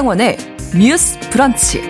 [0.00, 0.38] 신성원의
[0.78, 1.82] 뉴스 브런치.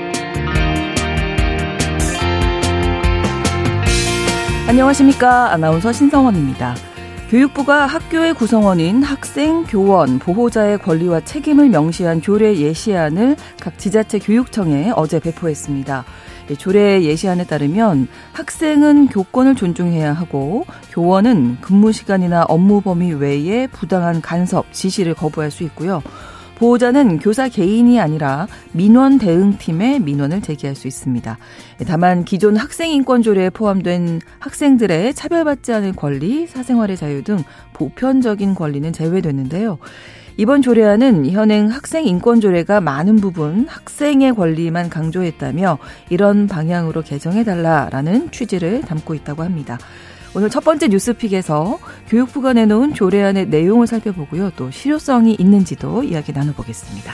[4.67, 5.53] 안녕하십니까.
[5.53, 6.75] 아나운서 신성원입니다.
[7.29, 15.21] 교육부가 학교의 구성원인 학생, 교원, 보호자의 권리와 책임을 명시한 조례 예시안을 각 지자체 교육청에 어제
[15.21, 16.05] 배포했습니다.
[16.59, 24.73] 조례 예시안에 따르면 학생은 교권을 존중해야 하고 교원은 근무 시간이나 업무 범위 외에 부당한 간섭,
[24.73, 26.03] 지시를 거부할 수 있고요.
[26.61, 31.39] 보호자는 교사 개인이 아니라 민원 대응팀에 민원을 제기할 수 있습니다.
[31.87, 37.39] 다만 기존 학생인권조례에 포함된 학생들의 차별받지 않을 권리, 사생활의 자유 등
[37.73, 39.79] 보편적인 권리는 제외됐는데요.
[40.37, 45.79] 이번 조례안은 현행 학생 인권 조례가 많은 부분 학생의 권리만 강조했다며
[46.11, 49.79] 이런 방향으로 개정해달라라는 취지를 담고 있다고 합니다.
[50.35, 51.79] 오늘 첫 번째 뉴스픽에서
[52.09, 54.51] 교육부가 내놓은 조례안의 내용을 살펴보고요.
[54.57, 57.13] 또 실효성이 있는지도 이야기 나눠보겠습니다.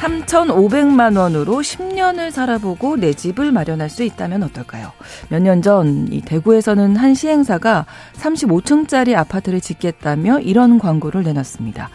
[0.00, 4.92] 3,500만 원으로 10년을 살아보고 내 집을 마련할 수 있다면 어떨까요?
[5.30, 11.90] 몇 년 전 이 대구에서는 한 시행사가 35층짜리 아파트를 짓겠다며 이런 광고를 내놨습니다.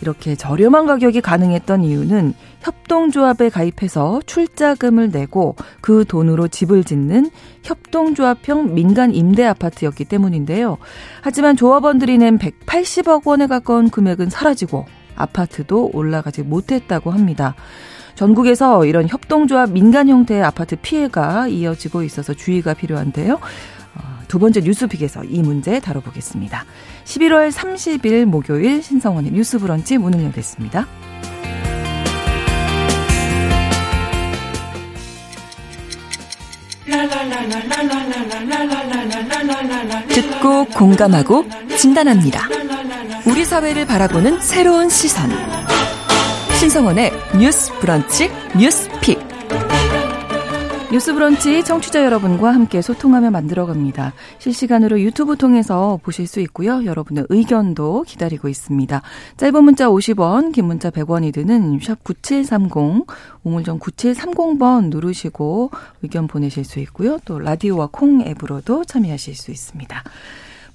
[0.00, 7.30] 이렇게 저렴한 가격이 가능했던 이유는 협동조합에 가입해서 출자금을 내고 그 돈으로 집을 짓는
[7.62, 10.78] 협동조합형 민간 임대 아파트였기 때문인데요.
[11.22, 17.54] 하지만 조합원들이 낸 180억 원에 가까운 금액은 사라지고 아파트도 올라가지 못했다고 합니다.
[18.14, 23.34] 전국에서 이런 협동조합 민간 형태의 아파트 피해가 이어지고 있어서 주의가 필요한데요.
[23.34, 26.64] 어, 두 번째 뉴스픽에서 이 문제 다뤄보겠습니다.
[27.06, 30.86] 11월 30일 목요일 신성원의 뉴스 브런치 문을 열겠습니다.
[40.08, 41.44] 듣고 공감하고
[41.78, 42.48] 진단합니다.
[43.26, 45.30] 우리 사회를 바라보는 새로운 시선.
[46.58, 49.35] 신성원의 뉴스 브런치 뉴스 픽.
[50.92, 54.12] 뉴스 브런치 청취자 여러분과 함께 소통하며 만들어갑니다.
[54.38, 56.84] 실시간으로 유튜브 통해서 보실 수 있고요.
[56.84, 59.02] 여러분의 의견도 기다리고 있습니다.
[59.36, 63.04] 짧은 문자 50원, 긴 문자 100원이 드는 샵 9730,
[63.42, 67.18] 우물정 9730번 누르시고 의견 보내실 수 있고요.
[67.24, 70.04] 또 라디오와 콩 앱으로도 참여하실 수 있습니다.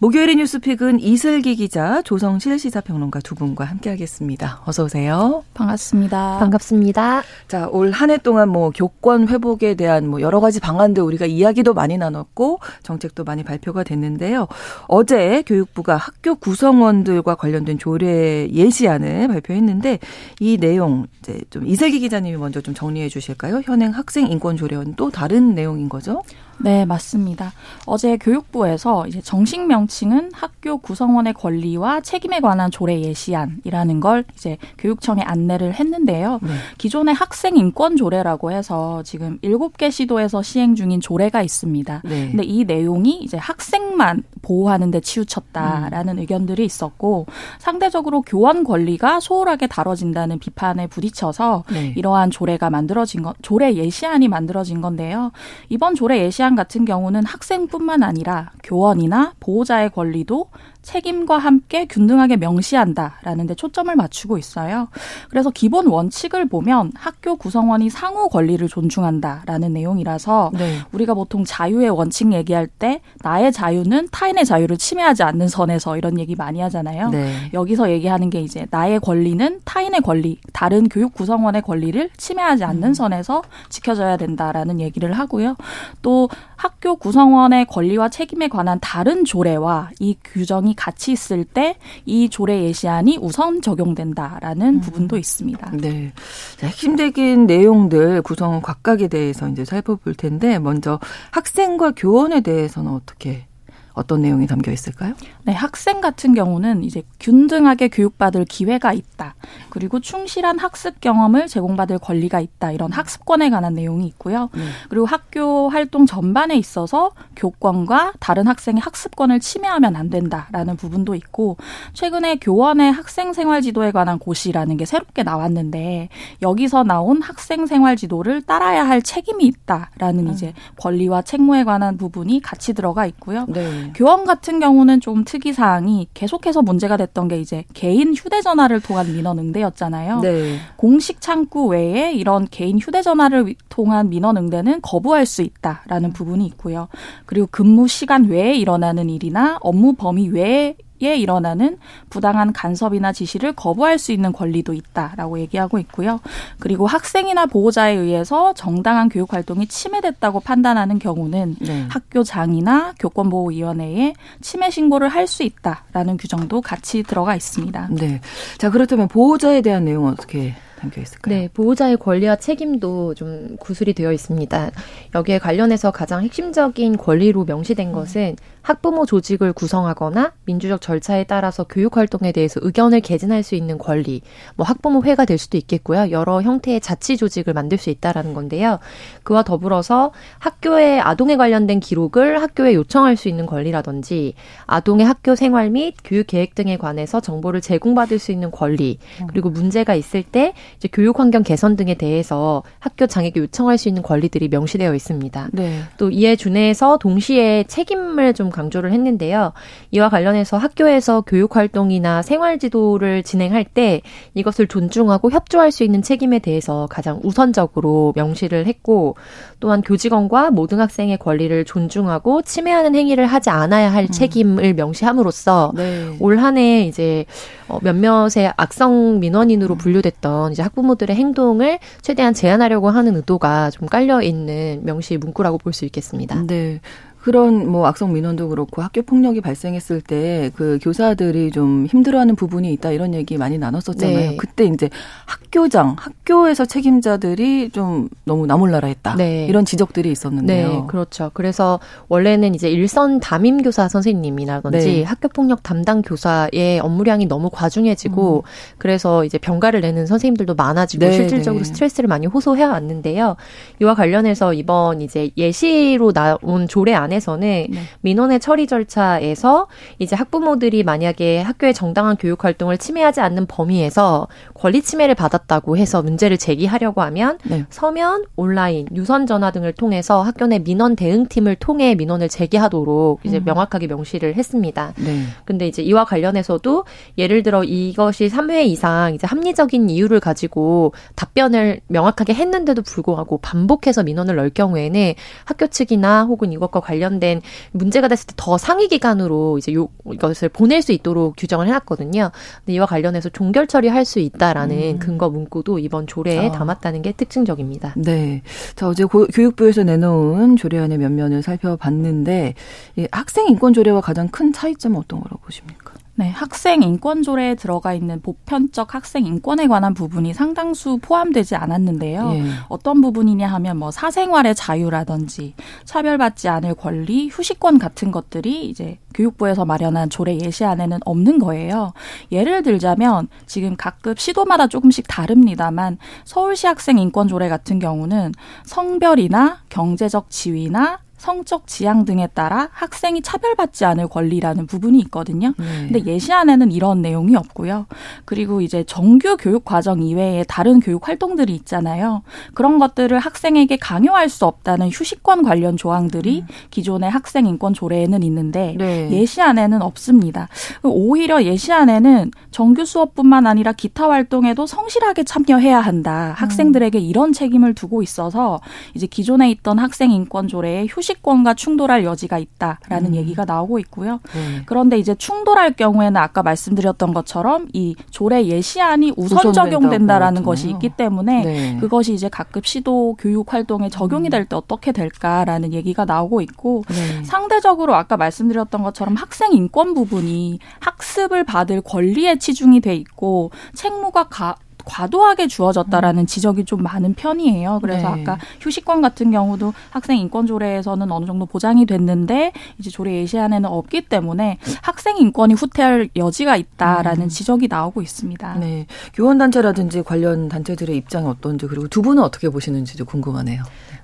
[0.01, 4.63] 목요일의 뉴스픽은 이슬기 기자, 조성실 시사평론가 두 분과 함께하겠습니다.
[4.65, 5.43] 어서 오세요.
[5.53, 6.37] 반갑습니다.
[6.39, 7.21] 반갑습니다.
[7.47, 11.75] 자, 올 한 해 동안 뭐 교권 회복에 대한 뭐 여러 가지 방안들 우리가 이야기도
[11.75, 14.47] 많이 나눴고 정책도 많이 발표가 됐는데요.
[14.87, 19.99] 어제 교육부가 학교 구성원들과 관련된 조례 예시안을 발표했는데
[20.39, 23.61] 이 내용 이제 좀 이슬기 기자님이 먼저 좀 정리해 주실까요?
[23.65, 26.23] 현행 학생 인권 조례와는 또 다른 내용인 거죠?
[26.63, 27.53] 네, 맞습니다.
[27.85, 35.21] 어제 교육부에서 이제 정식 명칭은 학교 구성원의 권리와 책임에 관한 조례 예시안이라는 걸 이제 교육청에
[35.23, 36.39] 안내를 했는데요.
[36.41, 36.49] 네.
[36.77, 42.01] 기존의 학생 인권 조례라고 해서 지금 일곱 개 시도에서 시행 중인 조례가 있습니다.
[42.05, 42.27] 네.
[42.29, 46.19] 근데 이 내용이 이제 학생만 보호하는 데 치우쳤다라는 음.
[46.19, 47.25] 의견들이 있었고
[47.59, 51.93] 상대적으로 교원 권리가 소홀하게 다뤄진다는 비판에 부딪혀서 네.
[51.95, 55.31] 이러한 조례가 만들어진 것 조례 예시안이 만들어진 건데요.
[55.69, 60.47] 이번 조례 예시안 같은 경우는 학생뿐만 아니라 교원이나 보호자의 권리도
[60.81, 64.87] 책임과 함께 균등하게 명시한다라는 데 초점을 맞추고 있어요.
[65.29, 70.77] 그래서 기본 원칙을 보면 학교 구성원이 상호 권리를 존중한다라는 내용이라서 네.
[70.91, 76.35] 우리가 보통 자유의 원칙 얘기할 때 나의 자유는 타인의 자유를 침해하지 않는 선에서 이런 얘기
[76.35, 77.09] 많이 하잖아요.
[77.09, 77.49] 네.
[77.53, 82.93] 여기서 얘기하는 게 이제 나의 권리는 타인의 권리, 다른 교육 구성원의 권리를 침해하지 않는 음.
[82.93, 85.55] 선에서 지켜져야 된다라는 얘기를 하고요.
[86.01, 92.63] 또 학교 구성원의 권리와 책임에 관한 다른 조례와 이 규정이 같이 있을 때 이 조례
[92.63, 94.81] 예시안이 우선 적용된다라는 음.
[94.81, 95.71] 부분도 있습니다.
[95.77, 96.11] 네.
[96.57, 100.99] 자, 핵심적인 내용들 구성원 각각에 대해서 이제 살펴볼 텐데 먼저
[101.31, 103.45] 학생과 교원에 대해서는 어떻게
[103.93, 105.13] 어떤 내용이 담겨 있을까요?
[105.43, 109.35] 네, 학생 같은 경우는 이제 균등하게 교육받을 기회가 있다.
[109.69, 112.71] 그리고 충실한 학습 경험을 제공받을 권리가 있다.
[112.71, 114.49] 이런 학습권에 관한 내용이 있고요.
[114.53, 114.61] 네.
[114.89, 121.57] 그리고 학교 활동 전반에 있어서 교권과 다른 학생의 학습권을 침해하면 안 된다라는 부분도 있고
[121.93, 126.09] 최근에 교원의 학생 생활 지도에 관한 고시라는 게 새롭게 나왔는데
[126.41, 130.33] 여기서 나온 학생 생활 지도를 따라야 할 책임이 있다라는 음.
[130.33, 133.45] 이제 권리와 책무에 관한 부분이 같이 들어가 있고요.
[133.47, 133.80] 네.
[133.93, 139.39] 교원 같은 경우는 좀 특이 사항이 계속해서 문제가 됐던 게 이제 개인 휴대전화를 통한 민원
[139.39, 140.19] 응대였잖아요.
[140.21, 140.57] 네.
[140.75, 146.87] 공식 창구 외에 이런 개인 휴대전화를 통한 민원 응대는 거부할 수 있다라는 부분이 있고요.
[147.25, 151.77] 그리고 근무 시간 외에 일어나는 일이나 업무 범위 외에 일어나는
[152.09, 156.19] 부당한 간섭이나 지시를 거부할 수 있는 권리도 있다라고 얘기하고 있고요.
[156.59, 161.85] 그리고 학생이나 보호자에 의해서 정당한 교육 활동이 침해됐다고 판단하는 경우는 네.
[161.89, 167.87] 학교장이나 교권보호위원회에 침해 신고를 할 수 있다라는 규정도 같이 들어가 있습니다.
[167.91, 168.19] 네.
[168.57, 171.35] 자, 그렇다면 보호자에 대한 내용은 어떻게 담겨 있을까요?
[171.35, 174.71] 네, 보호자의 권리와 책임도 좀 구술이 되어 있습니다.
[175.15, 177.93] 여기에 관련해서 가장 핵심적인 권리로 명시된 음.
[177.93, 184.21] 것은 학부모 조직을 구성하거나 민주적 절차에 따라서 교육 활동에 대해서 의견을 개진할 수 있는 권리,
[184.55, 186.11] 뭐 학부모 회가 될 수도 있겠고요.
[186.11, 188.79] 여러 형태의 자치 조직을 만들 수 있다라는 건데요.
[189.23, 194.33] 그와 더불어서 학교의 아동에 관련된 기록을 학교에 요청할 수 있는 권리라든지
[194.67, 199.95] 아동의 학교 생활 및 교육 계획 등에 관해서 정보를 제공받을 수 있는 권리, 그리고 문제가
[199.95, 204.93] 있을 때 이제 교육 환경 개선 등에 대해서 학교 장에게 요청할 수 있는 권리들이 명시되어
[204.95, 205.49] 있습니다.
[205.53, 205.81] 네.
[205.97, 209.53] 또 이에 준해서 동시에 책임을 좀 강조를 했는데요.
[209.91, 214.01] 이와 관련해서 학교에서 교육 활동이나 생활 지도를 진행할 때
[214.33, 219.15] 이것을 존중하고 협조할 수 있는 책임에 대해서 가장 우선적으로 명시를 했고
[219.61, 224.11] 또한 교직원과 모든 학생의 권리를 존중하고 침해하는 행위를 하지 않아야 할 음.
[224.11, 226.17] 책임을 명시함으로써 네.
[226.19, 227.25] 올 한해 이제
[227.69, 234.81] 어, 몇몇의 악성 민원인으로 분류됐던 이제 학부모들의 행동을 최대한 제한하려고 하는 의도가 좀 깔려 있는
[234.83, 236.43] 명시 문구라고 볼 수 있겠습니다.
[236.47, 236.81] 네.
[237.21, 242.91] 그런 뭐 악성 민원도 그렇고 학교 폭력이 발생했을 때 그 교사들이 좀 힘들어하는 부분이 있다
[242.91, 244.31] 이런 얘기 많이 나눴었잖아요.
[244.31, 244.37] 네.
[244.37, 244.89] 그때 이제
[245.25, 249.15] 학교장, 학교에서 책임자들이 좀 너무 나몰라라 했다.
[249.15, 249.45] 네.
[249.47, 250.67] 이런 지적들이 있었는데요.
[250.67, 251.31] 네, 그렇죠.
[251.33, 251.79] 그래서
[252.09, 255.03] 원래는 이제 일선 담임 교사 선생님이라든지 네.
[255.03, 258.75] 학교 폭력 담당 교사의 업무량이 너무 과중해지고 음.
[258.77, 261.67] 그래서 이제 병가를 내는 선생님들도 많아지고 네, 실질적으로 네.
[261.67, 263.35] 스트레스를 많이 호소해 왔는데요.
[263.81, 267.81] 이와 관련해서 이번 이제 예시로 나온 조례 안 안에서는 네.
[268.01, 269.67] 민원의 처리 절차에서
[269.99, 276.37] 이제 학부모들이 만약에 학교의 정당한 교육 활동을 침해하지 않는 범위에서 권리 침해를 받았다고 해서 문제를
[276.37, 277.65] 제기하려고 하면 네.
[277.69, 283.45] 서면, 온라인, 유선 전화 등을 통해서 학교 내 민원 대응팀을 통해 민원을 제기하도록 이제 음.
[283.45, 284.93] 명확하게 명시를 했습니다.
[284.97, 285.23] 네.
[285.45, 286.85] 근데 이제 이와 관련해서도
[287.17, 294.37] 예를 들어 이것이 3회 이상 이제 합리적인 이유를 가지고 답변을 명확하게 했는데도 불구하고 반복해서 민원을
[294.37, 295.13] 넣을 경우에는
[295.45, 300.49] 학교 측이나 혹은 이것과 관련 관련된 문제가 됐을 때 더 상위 기관으로 이제 요 이것을
[300.49, 302.31] 보낼 수 있도록 규정을 해놨거든요.
[302.59, 304.99] 근데 이와 관련해서 종결 처리할 수 있다라는 음.
[304.99, 306.51] 근거 문구도 이번 조례에 아.
[306.51, 307.93] 담았다는 게 특징적입니다.
[307.97, 308.41] 네.
[308.75, 312.55] 자 어제 고, 교육부에서 내놓은 조례안의 면면을 살펴봤는데
[312.95, 315.90] 이 학생 인권 조례와 가장 큰 차이점은 어떤 거라고 보십니까?
[316.21, 322.31] 네, 학생 인권 조례에 들어가 있는 보편적 학생 인권에 관한 부분이 상당수 포함되지 않았는데요.
[322.35, 322.43] 예.
[322.69, 330.11] 어떤 부분이냐 하면 뭐 사생활의 자유라든지 차별받지 않을 권리, 휴식권 같은 것들이 이제 교육부에서 마련한
[330.11, 331.91] 조례 예시안에는 없는 거예요.
[332.31, 338.33] 예를 들자면 지금 각급 시도마다 조금씩 다릅니다만 서울시 학생 인권 조례 같은 경우는
[338.65, 345.53] 성별이나 경제적 지위나 성적 지향 등에 따라 학생이 차별받지 않을 권리라는 부분이 있거든요.
[345.59, 345.87] 네.
[345.87, 347.85] 근데 예시안에는 이런 내용이 없고요.
[348.25, 352.23] 그리고 이제 정규 교육 과정 이외에 다른 교육 활동들이 있잖아요.
[352.55, 356.47] 그런 것들을 학생에게 강요할 수 없다는 휴식권 관련 조항들이 음.
[356.71, 359.11] 기존의 학생 인권 조례에는 있는데 네.
[359.11, 360.47] 예시안에는 없습니다.
[360.81, 366.33] 오히려 예시안에는 정규 수업뿐만 아니라 기타 활동에도 성실하게 참여해야 한다.
[366.35, 368.59] 학생들에게 이런 책임을 두고 있어서
[368.95, 373.15] 이제 기존에 있던 학생 인권 조례의 휴식 소식권과 충돌할 여지가 있다라는 음.
[373.15, 374.19] 얘기가 나오고 있고요.
[374.33, 374.63] 네.
[374.65, 381.43] 그런데 이제 충돌할 경우에는 아까 말씀드렸던 것처럼 이 조례 예시안이 우선 적용된다라는 것이 있기 때문에
[381.43, 381.77] 네.
[381.79, 387.23] 그것이 이제 각급 시도 교육 활동에 적용이 될 때 어떻게 될까라는 얘기가 나오고 있고 네.
[387.23, 394.55] 상대적으로 아까 말씀드렸던 것처럼 학생 인권 부분이 학습을 받을 권리에 치중이 돼 있고 책무가 가,
[394.91, 396.25] 과도하게 주어졌다라는 음.
[396.25, 397.79] 지적이 좀 많은 편이에요.
[397.81, 398.21] 그래서 네.
[398.21, 404.07] 아까 휴식권 같은 경우도 학생 인권 조례에서는 어느 정도 보장이 됐는데 이제 조례 예시안에는 없기
[404.09, 407.29] 때문에 학생 인권이 후퇴할 여지가 있다라는 음.
[407.29, 408.55] 지적이 나오고 있습니다.
[408.55, 408.85] 네.
[409.13, 413.63] 교원 단체라든지 관련 단체들의 입장이 어떤지 그리고 두 분은 어떻게 보시는지도 궁금하네요.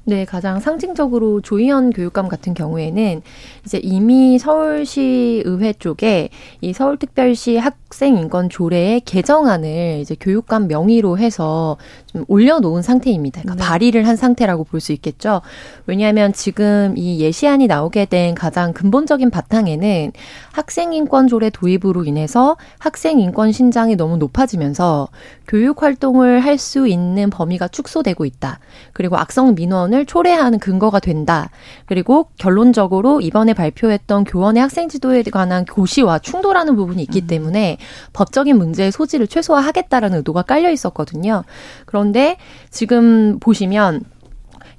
[0.09, 3.21] 네, 가장 상징적으로 조희연 교육감 같은 경우에는
[3.65, 6.29] 이제 이미 서울시 의회 쪽에
[6.61, 13.41] 이 서울특별시 학생 인권 조례의 개정안을 이제 교육감 명의로 해서 좀 올려놓은 상태입니다.
[13.41, 13.69] 그러니까 네.
[13.69, 15.41] 발의를 한 상태라고 볼 수 있겠죠.
[15.87, 20.13] 왜냐하면 지금 이 예시안이 나오게 된 가장 근본적인 바탕에는
[20.53, 25.09] 학생 인권 조례 도입으로 인해서 학생 인권 신장이 너무 높아지면서
[25.49, 28.59] 교육 활동을 할 수 있는 범위가 축소되고 있다.
[28.93, 31.49] 그리고 악성 민원을 교원을 초래하는 근거가 된다.
[31.85, 37.27] 그리고 결론적으로 이번에 발표했던 교원의 학생 지도에 관한 고시와 충돌하는 부분이 있기 음.
[37.27, 37.77] 때문에
[38.13, 41.43] 법적인 문제의 소지를 최소화하겠다라는 의도가 깔려 있었거든요.
[41.85, 42.37] 그런데
[42.69, 44.03] 지금 보시면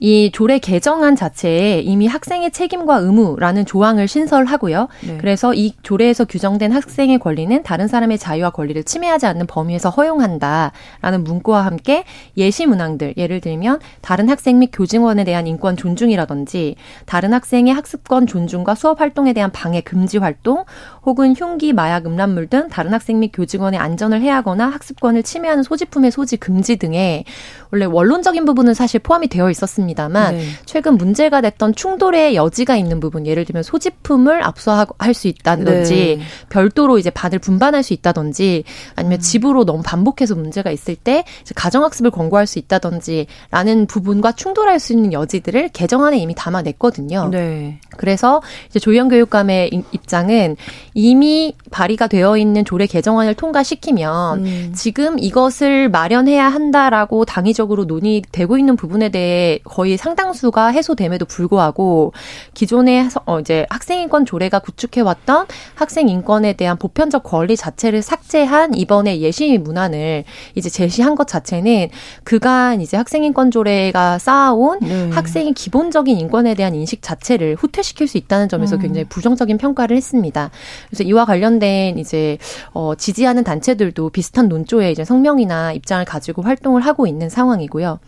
[0.01, 4.89] 이 조례 개정안 자체에 이미 학생의 책임과 의무라는 조항을 신설하고요.
[5.07, 5.19] 네.
[5.19, 11.65] 그래서 이 조례에서 규정된 학생의 권리는 다른 사람의 자유와 권리를 침해하지 않는 범위에서 허용한다라는 문구와
[11.65, 12.05] 함께
[12.37, 16.77] 예시 문항들 예를 들면 다른 학생 및 교직원에 대한 인권 존중이라든지
[17.07, 20.65] 다른 학생의 학습권 존중과 수업 활동에 대한 방해 금지 활동
[21.05, 26.37] 혹은 흉기, 마약, 음란물 등 다른 학생 및 교직원의 안전을 해하거나 학습권을 침해하는 소지품의 소지
[26.37, 27.25] 금지 등의
[27.71, 30.45] 원래 원론적인 부분은 사실 포함이 되어 있었습니다만 네.
[30.65, 36.21] 최근 문제가 됐던 충돌의 여지가 있는 부분 예를 들면 소지품을 압수할 수 있다든지 네.
[36.49, 39.21] 별도로 이제 반을 분반할 수 있다든지 아니면 음.
[39.21, 45.71] 집으로 너무 반복해서 문제가 있을 때 가정학습을 권고할 수 있다든지라는 부분과 충돌할 수 있는 여지들을
[45.71, 47.29] 개정안에 이미 담아냈거든요.
[47.31, 47.81] 네.
[47.97, 50.57] 그래서 이제 조영 교육감의 입장은
[50.95, 54.73] 이미 발의가 되어 있는 조례 개정안을 통과시키면 음.
[54.75, 62.13] 지금 이것을 마련해야 한다라고 당의 논리적으로 논의되고 있는 부분에 대해 거의 상당수가 해소됨에도 불구하고
[62.55, 68.75] 기존의 어 이제 학생 인권 조례가 구축해 왔던 학생 인권에 대한 보편적 권리 자체를 삭제한
[68.75, 70.25] 이번에 예시 문안을
[70.55, 71.89] 이제 제시한 것 자체는
[72.23, 75.11] 그간 이제 학생 인권 조례가 쌓아온 네.
[75.11, 78.83] 학생의 기본적인 인권에 대한 인식 자체를 후퇴시킬 수 있다는 점에서 음.
[78.83, 80.51] 굉장히 부정적인 평가를 했습니다.
[80.89, 82.39] 그래서 이와 관련된 이제
[82.73, 87.48] 어 지지하는 단체들도 비슷한 논조에 이제 성명이나 입장을 가지고 활동을 하고 있는 상황.
[87.49, 87.99] 상황이고요.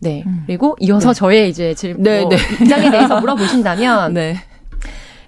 [0.00, 0.24] 네.
[0.26, 0.44] 음.
[0.46, 1.18] 그리고 이어서 네.
[1.18, 2.36] 저의 이제 질문 네, 뭐 네.
[2.60, 4.36] 입장에 대해서 물어보신다면 네.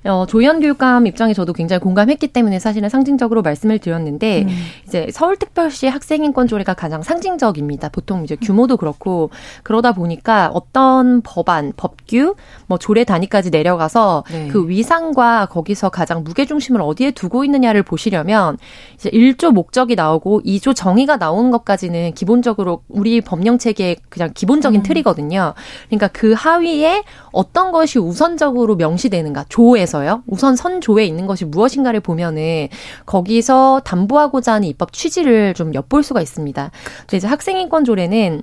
[0.04, 4.49] 어, 조현 교육감 입장에 저도 굉장히 공감했기 때문에 사실은 상징적으로 말씀을 드렸는데 음.
[4.87, 7.88] 이제 서울특별시 학생인권 조례가 가장 상징적입니다.
[7.90, 9.30] 보통 이제 규모도 그렇고
[9.62, 12.35] 그러다 보니까 어떤 법안, 법규,
[12.66, 14.49] 뭐 조례 단위까지 내려가서 네.
[14.49, 18.59] 그 위상과 거기서 가장 무게 중심을 어디에 두고 있느냐를 보시려면
[18.94, 24.82] 이제 1조 목적이 나오고 2조 정의가 나오는 것까지는 기본적으로 우리 법령 체계의 그냥 기본적인 음.
[24.82, 25.54] 틀이거든요.
[25.87, 30.23] 그러니까 그 하위에 어떤 것이 우선적으로 명시되는가 조에서 대해서요.
[30.27, 32.69] 우선 선조에 있는 것이 무엇인가를 보면은
[33.05, 36.71] 거기서 담보하고자 하는 입법 취지를 좀 엿볼 수가 있습니다.
[37.01, 38.43] 근데 이제 학생인권 조례는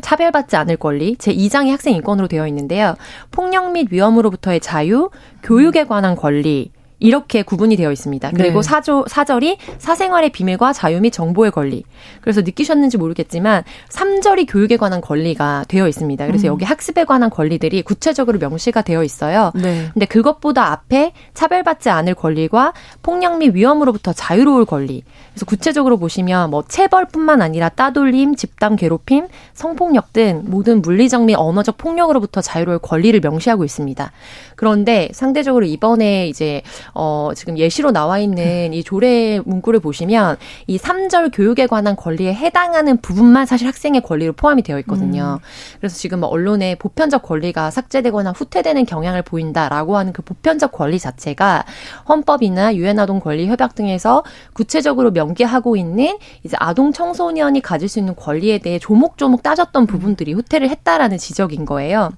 [0.00, 2.96] 차별받지 않을 권리 제2장이 학생 인권으로 되어 있는데요.
[3.30, 5.10] 폭력 및 위험으로부터의 자유,
[5.42, 8.30] 교육에 관한 권리, 이렇게 구분이 되어 있습니다.
[8.36, 8.68] 그리고 네.
[8.68, 11.82] 사조, 사절이 사생활의 비밀과 자유 및 정보의 권리.
[12.20, 16.26] 그래서 느끼셨는지 모르겠지만 3절이 교육에 관한 권리가 되어 있습니다.
[16.26, 16.52] 그래서 음.
[16.52, 19.50] 여기 학습에 관한 권리들이 구체적으로 명시가 되어 있어요.
[19.54, 19.88] 네.
[19.94, 25.02] 근데 그것보다 앞에 차별받지 않을 권리와 폭력 및 위험으로부터 자유로울 권리.
[25.32, 31.78] 그래서 구체적으로 보시면 뭐 체벌뿐만 아니라 따돌림, 집단 괴롭힘, 성폭력 등 모든 물리적 및 언어적
[31.78, 34.12] 폭력으로부터 자유로울 권리를 명시하고 있습니다.
[34.56, 36.60] 그런데 상대적으로 이번에 이제
[36.94, 43.00] 어, 지금 예시로 나와 있는 이 조례 문구를 보시면 이 3절 교육에 관한 권리에 해당하는
[43.00, 45.38] 부분만 사실 학생의 권리로 포함이 되어 있거든요.
[45.40, 45.46] 음.
[45.78, 51.64] 그래서 지금 뭐 언론에 보편적 권리가 삭제되거나 후퇴되는 경향을 보인다라고 하는 그 보편적 권리 자체가
[52.08, 58.14] 헌법이나 유엔 아동 권리 협약 등에서 구체적으로 명기하고 있는 이제 아동 청소년이 가질 수 있는
[58.16, 62.10] 권리에 대해 조목조목 따졌던 부분들이 후퇴를 했다라는 지적인 거예요.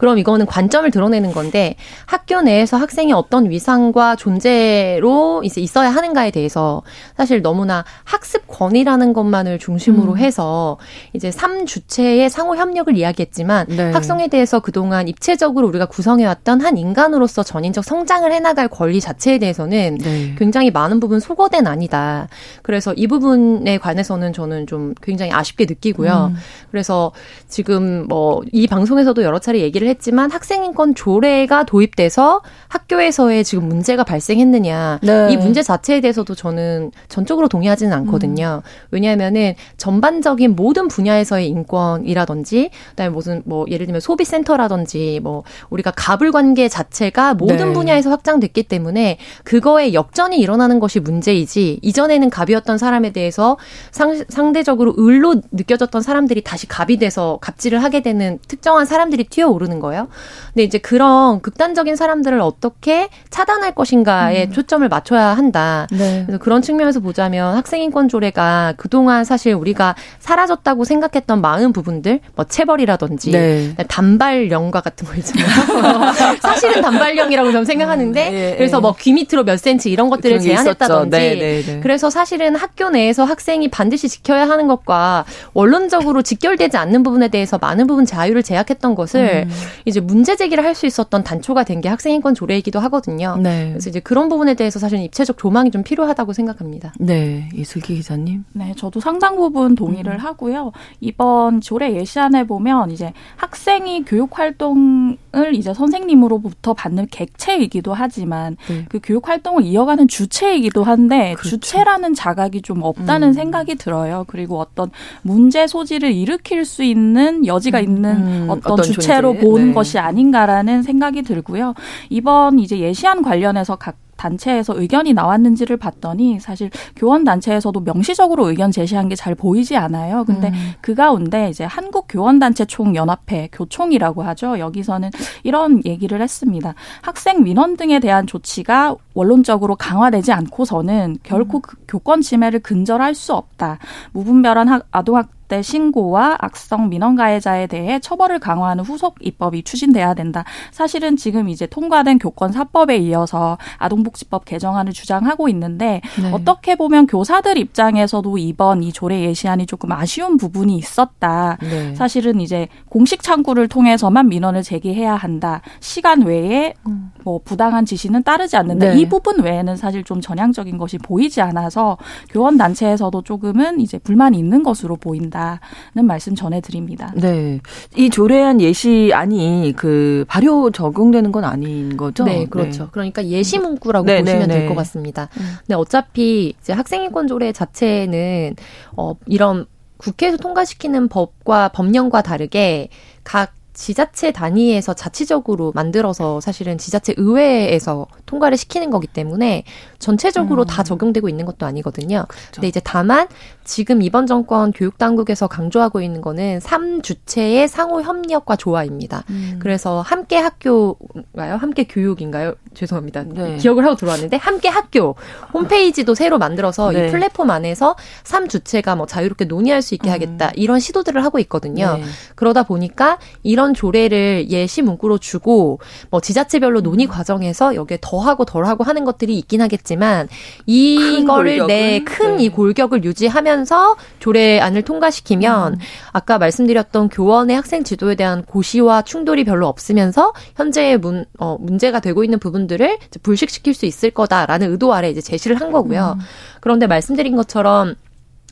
[0.00, 1.76] 그럼 이거는 관점을 드러내는 건데
[2.06, 6.80] 학교 내에서 학생이 어떤 위상과 존재로 이제 있어야 하는가에 대해서
[7.18, 10.16] 사실 너무나 학습권이라는 것만을 중심으로 음.
[10.16, 10.78] 해서
[11.12, 13.90] 이제 3주체의 상호 협력을 이야기했지만 네.
[13.92, 20.34] 학성에 대해서 그동안 입체적으로 우리가 구성해왔던 한 인간으로서 전인적 성장을 해나갈 권리 자체에 대해서는 네.
[20.38, 22.28] 굉장히 많은 부분 소거된 아니다.
[22.62, 26.32] 그래서 이 부분에 관해서는 저는 좀 굉장히 아쉽게 느끼고요.
[26.32, 26.36] 음.
[26.70, 27.12] 그래서
[27.48, 35.00] 지금 뭐 이 방송에서도 여러 차례 얘기를 했지만 학생인권 조례가 도입돼서 학교에서의 지금 문제가 발생했느냐
[35.02, 35.32] 네.
[35.32, 38.62] 이 문제 자체에 대해서도 저는 전적으로 동의하지는 않거든요.
[38.64, 38.68] 음.
[38.90, 46.68] 왜냐하면은 전반적인 모든 분야에서의 인권이라든지 그다음에 무슨 뭐 예를 들면 소비센터라든지 뭐 우리가 가불 관계
[46.68, 47.72] 자체가 모든 네.
[47.72, 53.56] 분야에서 확장됐기 때문에 그거에 역전이 일어나는 것이 문제이지 이전에는 갑이었던 사람에 대해서
[53.90, 59.80] 상, 상대적으로 을로 느껴졌던 사람들이 다시 갑이 돼서 갑질을 하게 되는 특정한 사람들이 튀어오르는 있는
[59.80, 60.08] 거예요.
[60.52, 64.52] 근데 이제 그런 극단적인 사람들을 어떻게 차단할 것인가에 음.
[64.52, 65.88] 초점을 맞춰야 한다.
[65.90, 66.22] 네.
[66.26, 73.30] 그래서 그런 측면에서 보자면 학생인권 조례가 그동안 사실 우리가 사라졌다고 생각했던 많은 부분들, 뭐 체벌이라든지
[73.32, 73.74] 네.
[73.88, 76.12] 단발령과 같은 거 있잖아요.
[76.42, 78.80] 사실은 단발령이라고 좀 생각하는데 음, 예, 그래서 예.
[78.80, 83.68] 뭐귀 밑으로 몇 센치 이런 것들을 제한했다든지 네, 네, 네, 그래서 사실은 학교 내에서 학생이
[83.68, 89.50] 반드시 지켜야 하는 것과 원론적으로 직결되지 않는 부분에 대해서 많은 부분 자유를 제약했던 것을 음.
[89.84, 93.36] 이제 문제 제기를 할 수 있었던 단초가 된 게 학생인권 조례이기도 하거든요.
[93.40, 93.70] 네.
[93.70, 96.92] 그래서 이제 그런 부분에 대해서 사실 입체적 조망이 좀 필요하다고 생각합니다.
[96.98, 98.44] 네, 이슬기 기자님.
[98.52, 100.18] 네, 저도 상당 부분 동의를 음.
[100.18, 100.72] 하고요.
[101.00, 108.84] 이번 조례 예시안에 보면 이제 학생이 교육 활동을 이제 선생님으로부터 받는 객체이기도 하지만 네.
[108.88, 111.50] 그 교육 활동을 이어가는 주체이기도 한데 그렇죠.
[111.50, 113.32] 주체라는 자각이 좀 없다는 음.
[113.32, 114.24] 생각이 들어요.
[114.28, 114.90] 그리고 어떤
[115.22, 117.84] 문제 소지를 일으킬 수 있는 여지가 음.
[117.84, 118.46] 있는 음.
[118.50, 119.46] 어떤, 어떤, 주체로 존재?
[119.50, 119.72] 보는 네.
[119.74, 121.74] 것이 아닌가라는 생각이 들고요.
[122.08, 129.08] 이번 이제 예시안 관련해서 각 단체에서 의견이 나왔는지를 봤더니 사실 교원 단체에서도 명시적으로 의견 제시한
[129.08, 130.24] 게 잘 보이지 않아요.
[130.24, 130.72] 근데 음.
[130.80, 134.58] 그 가운데 이제 한국 교원 단체 총 연합회 교총이라고 하죠.
[134.58, 135.10] 여기서는
[135.42, 136.74] 이런 얘기를 했습니다.
[137.02, 141.62] 학생 민원 등에 대한 조치가 원론적으로 강화되지 않고서는 결코 음.
[141.62, 143.78] 그 교권 침해를 근절할 수 없다.
[144.12, 150.44] 무분별한 아동학 때 신고와 악성 민원 가해자에 대해 처벌을 강화하는 후속 입법이 추진돼야 된다.
[150.70, 156.30] 사실은 지금 이제 통과된 교권 사법에 이어서 아동복지법 개정안을 주장하고 있는데 네.
[156.32, 161.58] 어떻게 보면 교사들 입장에서도 이번 이 조례 예시안이 조금 아쉬운 부분이 있었다.
[161.60, 161.94] 네.
[161.96, 165.62] 사실은 이제 공식 창구를 통해서만 민원을 제기해야 한다.
[165.80, 167.10] 시간 외에 음.
[167.24, 168.90] 뭐 부당한 지시는 따르지 않는다.
[168.90, 169.00] 네.
[169.00, 171.98] 이 부분 외에는 사실 좀 전향적인 것이 보이지 않아서
[172.30, 175.39] 교원 단체에서도 조금은 이제 불만이 있는 것으로 보인다.
[175.40, 177.12] 있다는 말씀 전해드립니다.
[177.16, 177.60] 네,
[177.96, 182.24] 이 조례안 예시안이 그 발효 적용되는 건 아닌 거죠?
[182.24, 182.84] 네, 그렇죠.
[182.84, 182.88] 네.
[182.92, 184.74] 그러니까 예시 문구라고 네, 보시면 네, 될것 네.
[184.74, 185.28] 같습니다.
[185.38, 185.56] 음.
[185.60, 188.56] 근데 어차피 이제 학생인권 조례 자체는
[188.96, 189.66] 어 이런
[189.96, 192.88] 국회에서 통과시키는 법과 법령과 다르게
[193.24, 199.64] 각 지자체 단위에서 자치적으로 만들어서 사실은 지자체 의회에서 통과를 시키는 거기 때문에
[199.98, 200.66] 전체적으로 음.
[200.66, 202.26] 다 적용되고 있는 것도 아니거든요.
[202.28, 202.50] 그렇죠.
[202.52, 203.26] 근데 이제 다만
[203.70, 209.22] 지금 이번 정권 교육 당국에서 강조하고 있는 거는 3주체의 상호 협력과 조화입니다.
[209.30, 209.60] 음.
[209.62, 211.54] 그래서 함께 학교인가요?
[211.56, 212.56] 함께 교육인가요?
[212.74, 213.22] 죄송합니다.
[213.28, 213.58] 네.
[213.58, 215.14] 기억을 하고 들어왔는데 함께 학교
[215.54, 217.06] 홈페이지도 새로 만들어서 네.
[217.06, 220.14] 이 플랫폼 안에서 3주체가 뭐 자유롭게 논의할 수 있게 음.
[220.14, 220.50] 하겠다.
[220.56, 221.98] 이런 시도들을 하고 있거든요.
[221.98, 222.04] 네.
[222.34, 225.78] 그러다 보니까 이런 조례를 예시 문구로 주고
[226.10, 227.10] 뭐 지자체별로 논의 음.
[227.10, 230.28] 과정에서 여기에 더하고 덜하고 하는 것들이 있긴 하겠지만
[230.66, 232.50] 이거를 내 큰이 네.
[232.50, 235.78] 골격을 유지하면 하면서 조례안을 통과시키면 음.
[236.12, 242.24] 아까 말씀드렸던 교원의 학생 지도에 대한 고시와 충돌이 별로 없으면서 현재의 문, 어, 문제가 되고
[242.24, 246.16] 있는 부분들을 불식시킬 수 있을 거다라는 의도 아래 이제 제시를 한 거고요.
[246.18, 246.24] 음.
[246.60, 247.96] 그런데 말씀드린 것처럼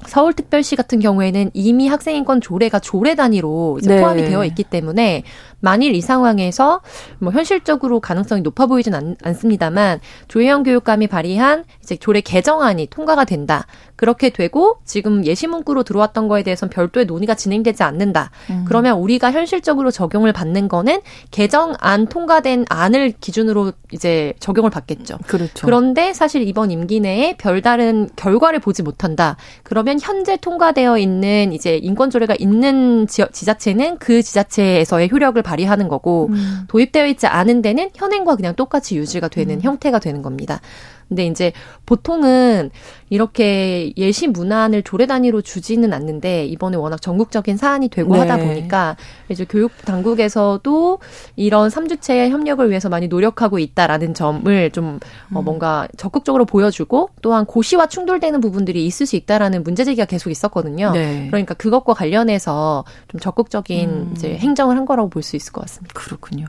[0.06, 4.00] 서울특별시 같은 경우에는 이미 학생인권 조례가 조례 단위로 네.
[4.00, 5.24] 포함이 되어 있기 때문에
[5.60, 6.82] 만일 이 상황에서
[7.18, 13.66] 뭐 현실적으로 가능성이 높아 보이진 않, 않습니다만 조혜영 교육감이 발의한 이제 조례 개정안이 통과가 된다.
[13.98, 18.30] 그렇게 되고 지금 예시 문구로 들어왔던 거에 대해서는 별도의 논의가 진행되지 않는다.
[18.48, 18.64] 음.
[18.64, 21.00] 그러면 우리가 현실적으로 적용을 받는 거는
[21.32, 25.18] 개정안 통과된 안을 기준으로 이제 적용을 받겠죠.
[25.26, 25.66] 그렇죠.
[25.66, 29.36] 그런데 사실 이번 임기 내에 별다른 결과를 보지 못한다.
[29.64, 36.28] 그러면 현재 통과되어 있는 이제 인권 조례가 있는 지, 지자체는 그 지자체에서의 효력을 발휘하는 거고
[36.30, 36.66] 음.
[36.68, 39.60] 도입되어 있지 않은 데는 현행과 그냥 똑같이 유지가 되는 음.
[39.60, 40.60] 형태가 되는 겁니다.
[41.08, 41.52] 근데 이제
[41.86, 42.70] 보통은
[43.08, 48.20] 이렇게 예시 문안을 조례 단위로 주지는 않는데 이번에 워낙 전국적인 사안이 되고 네.
[48.20, 48.96] 하다 보니까
[49.28, 50.98] 이제 교육 당국에서도
[51.36, 54.98] 이런 삼주체의 협력을 위해서 많이 노력하고 있다라는 점을 좀
[55.32, 55.44] 어, 음.
[55.44, 60.90] 뭔가 적극적으로 보여주고 또한 고시와 충돌되는 부분들이 있을 수 있다라는 문제 제기가 계속 있었거든요.
[60.92, 61.26] 네.
[61.28, 64.12] 그러니까 그것과 관련해서 좀 적극적인 음.
[64.16, 65.92] 이제 행정을 한 거라고 볼 수 있을 것 같습니다.
[65.94, 66.46] 그렇군요.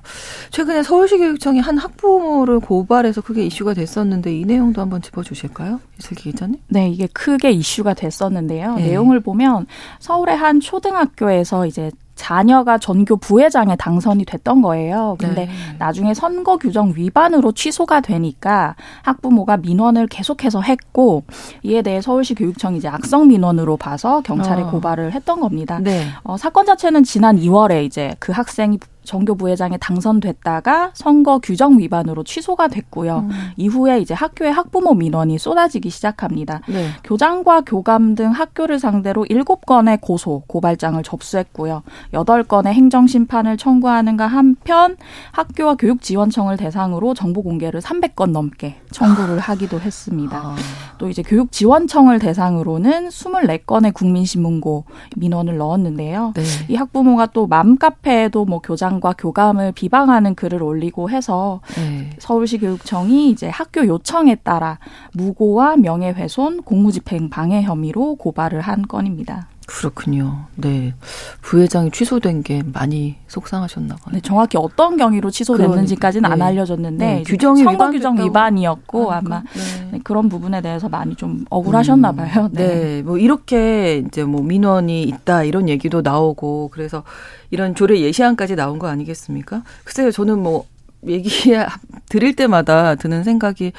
[0.52, 5.82] 최근에 서울시 교육청이 한 학부모를 고발해서 그게 이슈가 됐었는데 이 내용도 한번 짚어주실까요?
[6.00, 6.60] 이슬기 기자님?
[6.68, 8.76] 네, 이게 크게 이슈가 됐었는데요.
[8.76, 8.88] 네.
[8.88, 9.68] 내용을 보면
[10.00, 15.16] 서울의 한 초등학교에서 이제 자녀가 전교 부회장에 당선이 됐던 거예요.
[15.20, 15.52] 근데 네.
[15.78, 21.24] 나중에 선거 규정 위반으로 취소가 되니까 학부모가 민원을 계속해서 했고
[21.64, 24.72] 이에 대해 서울시 교육청이 이제 악성 민원으로 봐서 경찰에 어.
[24.72, 25.80] 고발을 했던 겁니다.
[25.80, 26.08] 네.
[26.24, 32.68] 어, 사건 자체는 지난 2월에 이제 그 학생이 정교 부회장에 당선됐다가 선거 규정 위반으로 취소가
[32.68, 33.28] 됐고요.
[33.30, 33.32] 음.
[33.58, 36.62] 이후에 이제 학교의 학부모 민원이 쏟아지기 시작합니다.
[36.68, 36.90] 네.
[37.04, 41.84] 교장과 교감 등 학교를 상대로 7건의 고소, 고발장을 접수했고요.
[42.12, 44.98] 8건의 행정 심판을 청구하는가 한편
[45.32, 50.38] 학교와 교육 지원청을 대상으로 정보 공개를 300건 넘게 청구를 하기도 했습니다.
[50.38, 50.56] 아.
[50.98, 54.86] 또 이제 교육 지원청을 대상으로는 24건의 국민신문고
[55.16, 56.34] 민원을 넣었는데요.
[56.36, 56.44] 네.
[56.68, 62.10] 이 학부모가 또 맘카페에도 뭐 교장 교장과 교감을 비방하는 글을 올리고 해서 네.
[62.18, 64.80] 서울시 교육청이 이제 학교 요청에 따라
[65.14, 69.48] 무고와 명예훼손, 공무집행 방해 혐의로 고발을 한 건입니다.
[69.70, 70.48] 그렇군요.
[70.56, 70.96] 네.
[71.42, 74.14] 부회장이 취소된 게 많이 속상하셨나 봐요.
[74.14, 76.34] 네, 정확히 어떤 경위로 취소됐는지까지는 네.
[76.34, 79.90] 안 알려졌는데 네, 규정이 선거 규정 위반이었고 아, 마 네.
[79.92, 80.00] 네.
[80.04, 82.50] 그런 부분에 대해서 많이 좀 억울하셨나 음, 봐요.
[82.52, 82.68] 네.
[82.68, 83.02] 네.
[83.04, 87.04] 뭐 이렇게 이제 뭐 민원이 있다 이런 얘기도 나오고 그래서
[87.52, 89.62] 이런 조례 예시안까지 나온 거 아니겠습니까?
[89.84, 90.66] 글쎄요, 저는 뭐
[91.06, 91.30] 얘기
[92.10, 93.72] 들을 때마다 드는 생각이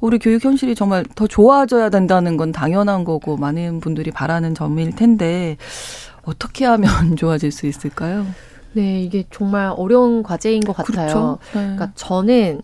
[0.00, 5.56] 우리 교육 현실이 정말 더 좋아져야 된다는 건 당연한 거고 많은 분들이 바라는 점일 텐데
[6.22, 8.26] 어떻게 하면 좋아질 수 있을까요?
[8.72, 11.06] 네, 이게 정말 어려운 과제인 것 같아요.
[11.06, 11.38] 그렇죠?
[11.54, 11.60] 네.
[11.60, 12.60] 그러니까 저는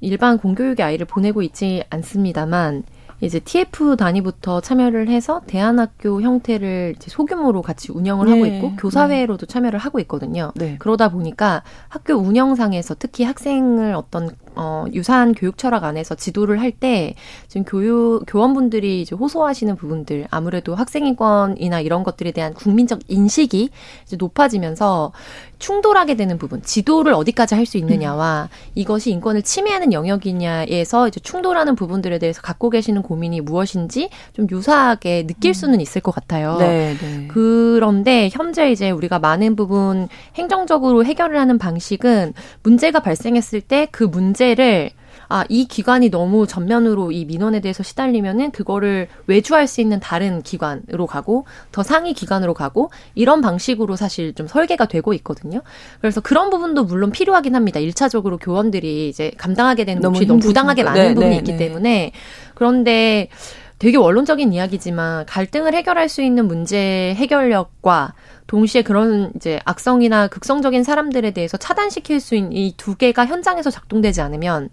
[0.00, 2.84] 일반 공교육의 아이를 보내고 있지 않습니다만
[3.20, 8.32] 이제 TF 단위부터 참여를 해서 대안학교 형태를 이제 소규모로 같이 운영을 네.
[8.32, 9.52] 하고 있고 교사회로도 네.
[9.52, 10.52] 참여를 하고 있거든요.
[10.56, 10.76] 네.
[10.78, 17.14] 그러다 보니까 학교 운영상에서 특히 학생을 어떤 어, 유사한 교육 철학 안에서 지도를 할 때
[17.48, 23.70] 지금 교육 교원분들이 이제 호소하시는 부분들 아무래도 학생 인권이나 이런 것들에 대한 국민적 인식이
[24.06, 25.12] 이제 높아지면서
[25.58, 28.56] 충돌하게 되는 부분, 지도를 어디까지 할 수 있느냐와 음.
[28.74, 35.50] 이것이 인권을 침해하는 영역이냐에서 이제 충돌하는 부분들에 대해서 갖고 계시는 고민이 무엇인지 좀 유사하게 느낄
[35.50, 35.52] 음.
[35.52, 36.56] 수는 있을 것 같아요.
[36.58, 37.28] 네, 네.
[37.28, 42.32] 그런데 현재 이제 우리가 많은 부분 행정적으로 해결을 하는 방식은
[42.62, 44.90] 문제가 발생했을 때 그 문제 를
[45.28, 51.06] 아, 이 기관이 너무 전면으로 이 민원에 대해서 시달리면은 그거를 외주할 수 있는 다른 기관으로
[51.06, 55.60] 가고 더 상위 기관으로 가고 이런 방식으로 사실 좀 설계가 되고 있거든요.
[56.00, 57.78] 그래서 그런 부분도 물론 필요하긴 합니다.
[57.78, 61.58] 일차적으로 교원들이 이제 감당하게 되는 몫이 너무 부당하게 많은 네, 부분이 네, 있기 네.
[61.58, 62.12] 때문에
[62.56, 63.28] 그런데
[63.78, 68.14] 되게 원론적인 이야기지만 갈등을 해결할 수 있는 문제 해결력과
[68.50, 74.20] 동시에 그런 이제 악성이나 극성적인 사람들에 대해서 차단시킬 수 있는 이 두 개가 현장에서 작동되지
[74.22, 74.70] 않으면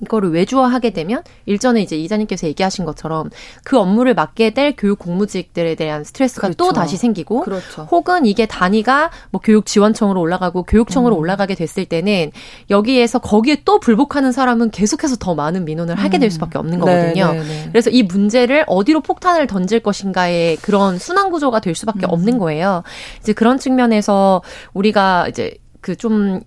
[0.00, 3.30] 이거를 외주화하게 되면 일전에 이제 이자님께서 얘기하신 것처럼
[3.64, 6.56] 그 업무를 맡게 될 교육 공무직들에 대한 스트레스가 그렇죠.
[6.56, 7.86] 또 다시 생기고 그렇죠.
[7.90, 11.20] 혹은 이게 단위가 뭐 교육 지원청으로 올라가고 교육청으로 음.
[11.20, 12.32] 올라가게 됐을 때는
[12.70, 16.30] 여기에서 거기에 또 불복하는 사람은 계속해서 더 많은 민원을 하게 될 음.
[16.30, 17.32] 수밖에 없는 거거든요.
[17.32, 17.68] 네, 네, 네.
[17.70, 22.10] 그래서 이 문제를 어디로 폭탄을 던질 것인가의 그런 순환 구조가 될 수밖에 음.
[22.10, 22.82] 없는 거예요.
[23.20, 24.42] 이제 그런 측면에서
[24.74, 26.40] 우리가 이제 그좀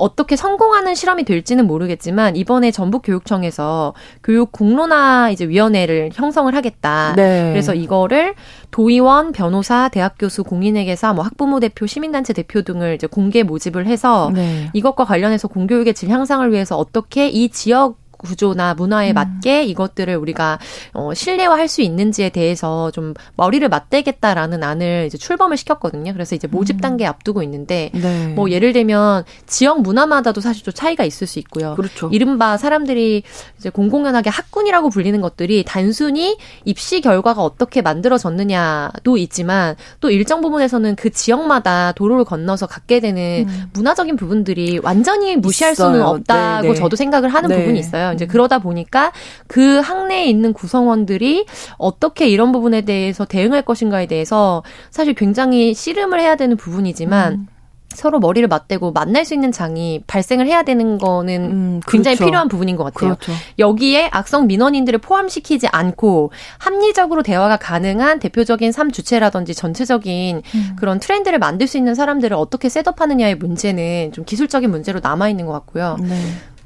[0.00, 7.12] 어떻게 성공하는 실험이 될지는 모르겠지만 이번에 전북 교육청에서 교육 공론화 이제 위원회를 형성을 하겠다.
[7.16, 7.50] 네.
[7.52, 8.34] 그래서 이거를
[8.70, 14.30] 도의원, 변호사, 대학 교수, 공인회계사, 뭐 학부모 대표, 시민단체 대표 등을 이제 공개 모집을 해서
[14.34, 14.70] 네.
[14.72, 19.14] 이것과 관련해서 공교육의 질 향상을 위해서 어떻게 이 지역 구조나 문화에 음.
[19.14, 20.58] 맞게 이것들을 우리가
[20.92, 26.12] 어, 신뢰화할 수 있는지에 대해서 좀 머리를 맞대겠다라는 안을 이제 출범을 시켰거든요.
[26.12, 26.80] 그래서 이제 모집 음.
[26.80, 28.28] 단계 앞두고 있는데 네.
[28.28, 31.74] 뭐 예를 들면 지역 문화마다도 사실 좀 차이가 있을 수 있고요.
[31.74, 32.08] 그렇죠.
[32.12, 33.22] 이른바 사람들이
[33.58, 41.10] 이제 공공연하게 학군이라고 불리는 것들이 단순히 입시 결과가 어떻게 만들어졌느냐도 있지만 또 일정 부분에서는 그
[41.10, 43.70] 지역마다 도로를 건너서 갖게 되는 음.
[43.72, 45.92] 문화적인 부분들이 완전히 무시할 있어요.
[45.92, 46.74] 수는 없다고 네, 네.
[46.74, 47.58] 저도 생각을 하는 네.
[47.58, 48.09] 부분이 있어요.
[48.12, 49.12] 이제 그러다 보니까
[49.46, 51.46] 그 학내에 있는 구성원들이
[51.78, 57.46] 어떻게 이런 부분에 대해서 대응할 것인가에 대해서 사실 굉장히 씨름을 해야 되는 부분이지만 음.
[57.92, 61.90] 서로 머리를 맞대고 만날 수 있는 장이 발생을 해야 되는 거는 음, 그렇죠.
[61.90, 63.16] 굉장히 필요한 부분인 것 같아요.
[63.16, 63.32] 그렇죠.
[63.58, 70.76] 여기에 악성 민원인들을 포함시키지 않고 합리적으로 대화가 가능한 대표적인 삶 주체라든지 전체적인 음.
[70.78, 75.52] 그런 트렌드를 만들 수 있는 사람들을 어떻게 셋업하느냐의 문제는 좀 기술적인 문제로 남아 있는 것
[75.52, 75.96] 같고요.
[76.00, 76.16] 네.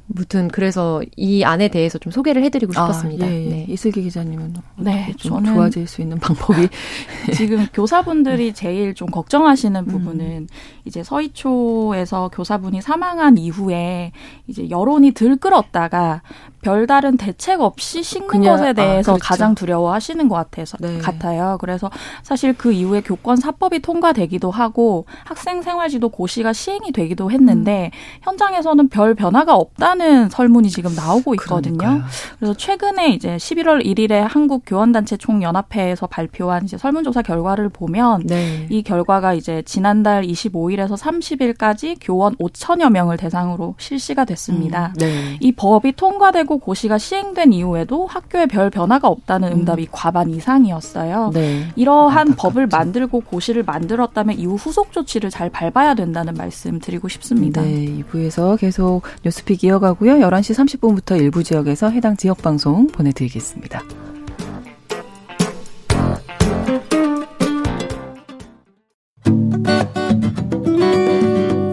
[0.06, 3.24] 무튼 그래서 이 안에 대해서 좀 소개를 해드리고 아, 싶었습니다.
[3.24, 3.48] 아, 예, 예.
[3.48, 3.66] 네.
[3.68, 6.68] 이슬기 기자님은 네, 좀 좋아질 수 있는 방법이
[7.34, 10.46] 지금 교사분들이 제일 좀 걱정하시는 부분은 음.
[10.84, 14.12] 이제 서희초에서 교사분이 사망한 이후에
[14.46, 16.22] 이제 여론이 들끓었다가
[16.60, 19.28] 별다른 대책 없이 식는 그냥, 것에 아, 대해서 아, 그렇죠.
[19.28, 20.98] 가장 두려워하시는 것 같아서 네.
[20.98, 21.58] 같아요.
[21.60, 21.90] 그래서
[22.22, 28.20] 사실 그 이후에 교권 사법이 통과되기도 하고 학생 생활지도 고시가 시행이 되기도 했는데 음.
[28.22, 29.93] 현장에서는 별 변화가 없다.
[29.94, 31.78] 없다는 설문이 지금 나오고 있거든요.
[31.78, 32.04] 그러니까요.
[32.38, 38.66] 그래서 최근에 이제 11월 1일에 한국 교원단체 총연합회에서 발표한 이제 설문조사 결과를 보면 네.
[38.70, 44.92] 이 결과가 이제 지난달 25일에서 30일까지 교원 5천여 명을 대상으로 실시가 됐습니다.
[44.94, 45.37] 음, 네.
[45.40, 49.59] 이 법이 통과되고 고시가 시행된 이후에도 학교에 별 변화가 없다는 음.
[49.61, 49.88] 응답이 음.
[49.90, 51.30] 과반 이상이었어요.
[51.33, 51.68] 네.
[51.76, 52.37] 이러한 안타깝죠.
[52.37, 57.62] 법을 만들고 고시를 만들었다면 이후 후속 조치를 잘 밟아야 된다는 말씀 드리고 싶습니다.
[57.62, 60.14] 네, 2부에서 계속 뉴스픽 이어가 고요.
[60.14, 63.82] 11시 30분부터 일부 지역에서 해당 지역 방송 보내드리겠습니다.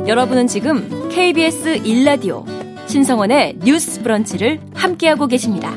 [0.08, 2.46] 여러분은 지금 KBS 1라디오
[2.88, 5.74] 신성원의 뉴스 브런치를 함께하고 계십니다.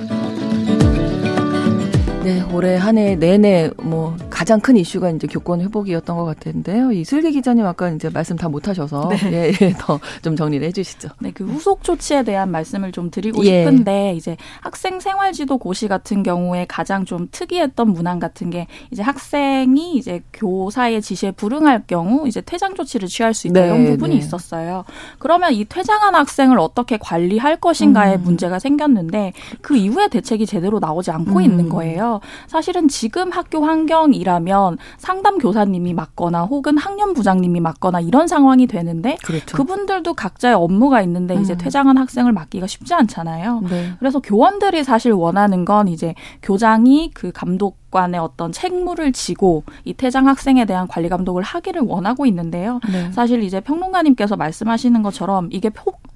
[2.25, 6.93] 네, 올해 한 해 내내 뭐 가장 큰 이슈가 이제 교권 회복이었던 것 같은데요.
[6.93, 9.33] 이슬기 기자님 아까 이제 말씀 다 못하셔서 네.
[9.33, 11.09] 예, 예, 더 좀 정리를 해주시죠.
[11.21, 13.65] 네, 그 후속 조치에 대한 말씀을 좀 드리고 예.
[13.65, 19.97] 싶은데 이제 학생 생활지도 고시 같은 경우에 가장 좀 특이했던 문항 같은 게 이제 학생이
[19.97, 24.19] 이제 교사의 지시에 불응할 경우 이제 퇴장 조치를 취할 수 있는 네, 이런 부분이 네.
[24.19, 24.85] 있었어요.
[25.19, 28.23] 그러면 이 퇴장한 학생을 어떻게 관리할 것인가에 음.
[28.23, 31.43] 문제가 생겼는데 그 이후에 대책이 제대로 나오지 않고 음.
[31.43, 32.14] 있는 거예요.
[32.47, 39.57] 사실은 지금 학교 환경이라면 상담 교사님이 맡거나 혹은 학년 부장님이 맡거나 이런 상황이 되는데 그렇죠.
[39.57, 41.43] 그분들도 각자의 업무가 있는데 음.
[41.43, 43.63] 이제 퇴장한 학생을 맡기가 쉽지 않잖아요.
[43.69, 43.93] 네.
[43.99, 50.27] 그래서 교원들이 사실 원하는 건 이제 교장이 그 감독 관의 어떤 책무를 지고 이 퇴장
[50.27, 52.81] 학생에 대한 관리 감독을 하기를 원하고 있는데요.
[52.93, 53.13] 네.
[53.13, 55.71] 사실 이제 평론가님께서 말씀하시는 것처럼 이게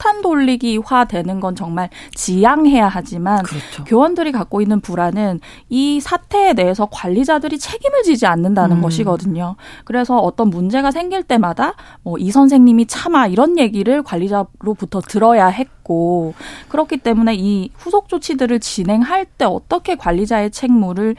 [0.09, 3.85] 폭탄 돌리기화 되는 건 정말 지양해야 하지만 그렇죠.
[3.85, 8.83] 교원들이 갖고 있는 불안은 이 사태에 대해서 관리자들이 책임을 지지 않는다는 음.
[8.83, 9.57] 것이거든요.
[9.85, 16.35] 그래서 어떤 문제가 생길 때마다 뭐 이 선생님이 참아 이런 얘기를 관리자로부터 들어야 했고
[16.69, 21.15] 그렇기 때문에 이 후속 조치들을 진행할 때 어떻게 관리자의 책무를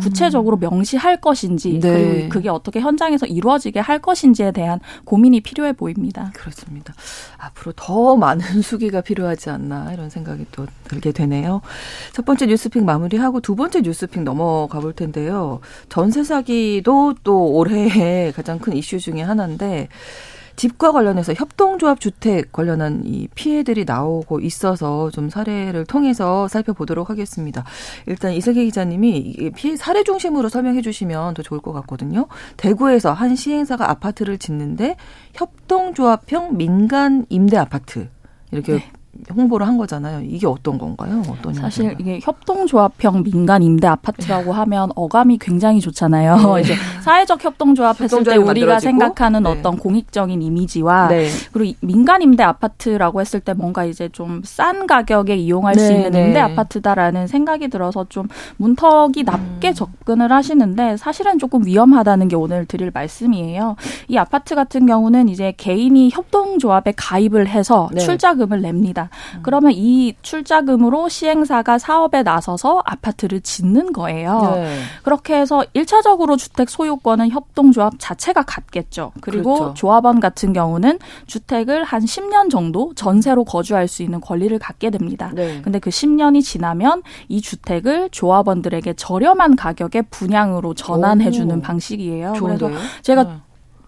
[0.00, 1.92] 구체적으로 명시할 것인지 네.
[1.92, 6.32] 그리고 그게 어떻게 현장에서 이루어지게 할 것인지에 대한 고민이 필요해 보입니다.
[6.34, 6.94] 그렇습니다.
[7.38, 11.60] 앞으로 더 많은 수기가 필요하지 않나 이런 생각이 또 들게 되네요.
[12.12, 15.60] 첫 번째 뉴스픽 마무리하고 두 번째 뉴스픽 넘어가 볼 텐데요.
[15.88, 19.88] 전세 사기도 또 올해의 가장 큰 이슈 중에 하나인데
[20.56, 27.64] 집과 관련해서 협동조합 주택 관련한 이 피해들이 나오고 있어서 좀 사례를 통해서 살펴보도록 하겠습니다.
[28.06, 32.26] 일단 이슬기 기자님이 피해 사례 중심으로 설명해 주시면 더 좋을 것 같거든요.
[32.56, 34.96] 대구에서 한 시행사가 아파트를 짓는데
[35.34, 38.08] 협동조합형 민간 임대 아파트
[38.50, 38.92] 이렇게 네.
[39.34, 40.22] 홍보를 한 거잖아요.
[40.24, 41.22] 이게 어떤 건가요?
[41.28, 42.00] 어떤 사실 형태가?
[42.00, 44.50] 이게 협동조합형 민간 임대 아파트라고 네.
[44.50, 46.54] 하면 어감이 굉장히 좋잖아요.
[46.54, 46.60] 네.
[46.62, 49.50] 이제 사회적 협동조합 했을 때 우리가 생각하는 네.
[49.50, 51.28] 어떤 공익적인 이미지와 네.
[51.52, 56.10] 그리고 민간 임대 아파트라고 했을 때 뭔가 이제 좀 싼 가격에 이용할 수 네, 있는
[56.10, 56.26] 네.
[56.26, 59.74] 임대 아파트다라는 생각이 들어서 좀 문턱이 낮게 음.
[59.74, 63.76] 접근을 하시는데 사실은 조금 위험하다는 게 오늘 드릴 말씀이에요.
[64.08, 69.08] 이 아파트 같은 경우는 이제 개인이 협동조합에 가입을 해서 출자금을 냅니다.
[69.34, 69.40] 음.
[69.42, 74.52] 그러면 이 출자금으로 시행사가 사업에 나서서 아파트를 짓는 거예요.
[74.54, 74.78] 네.
[75.02, 79.12] 그렇게 해서 1차적으로 주택 소유권은 협동조합 자체가 갖겠죠.
[79.20, 79.74] 그리고 그렇죠.
[79.74, 85.30] 조합원 같은 경우는 주택을 한 10년 정도 전세로 거주할 수 있는 권리를 갖게 됩니다.
[85.34, 85.60] 네.
[85.62, 92.32] 근데 그 10년이 지나면 이 주택을 조합원들에게 저렴한 가격에 분양으로 전환해 주는 방식이에요.
[92.34, 92.70] 좋은데요?
[92.70, 93.36] 그래서 제가 네.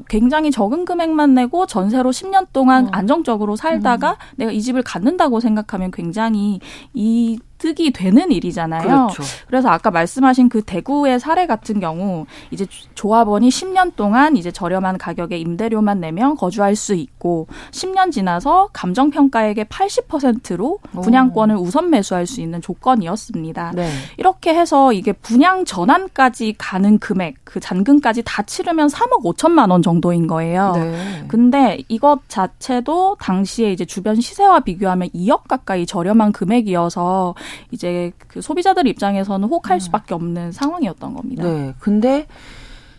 [0.09, 2.89] 굉장히 적은 금액만 내고 전세로 10년 동안 어.
[2.93, 4.17] 안정적으로 살다가 음.
[4.37, 6.61] 내가 이 집을 갖는다고 생각하면 굉장히
[6.93, 8.83] 이 득이 되는 일이잖아요.
[8.83, 9.23] 그렇죠.
[9.47, 15.39] 그래서 아까 말씀하신 그 대구의 사례 같은 경우 이제 조합원이 10년 동안 이제 저렴한 가격에
[15.39, 21.61] 임대료만 내면 거주할 수 있고 10년 지나서 감정 평가액의 80%로 분양권을 오.
[21.61, 23.73] 우선 매수할 수 있는 조건이었습니다.
[23.75, 23.89] 네.
[24.19, 30.27] 이렇게 해서 이게 분양 전환까지 가는 금액 그 잔금까지 다 치르면 3억 5천만 원 정도인
[30.27, 30.73] 거예요.
[30.75, 31.25] 네.
[31.29, 37.35] 근데 이것 자체도 당시에 이제 주변 시세와 비교하면 2억 가까이 저렴한 금액이어서
[37.71, 39.81] 이제 그 소비자들 입장에서는 혹할 음.
[39.81, 41.45] 수밖에 없는 상황이었던 겁니다.
[41.45, 41.75] 네.
[41.79, 42.27] 근데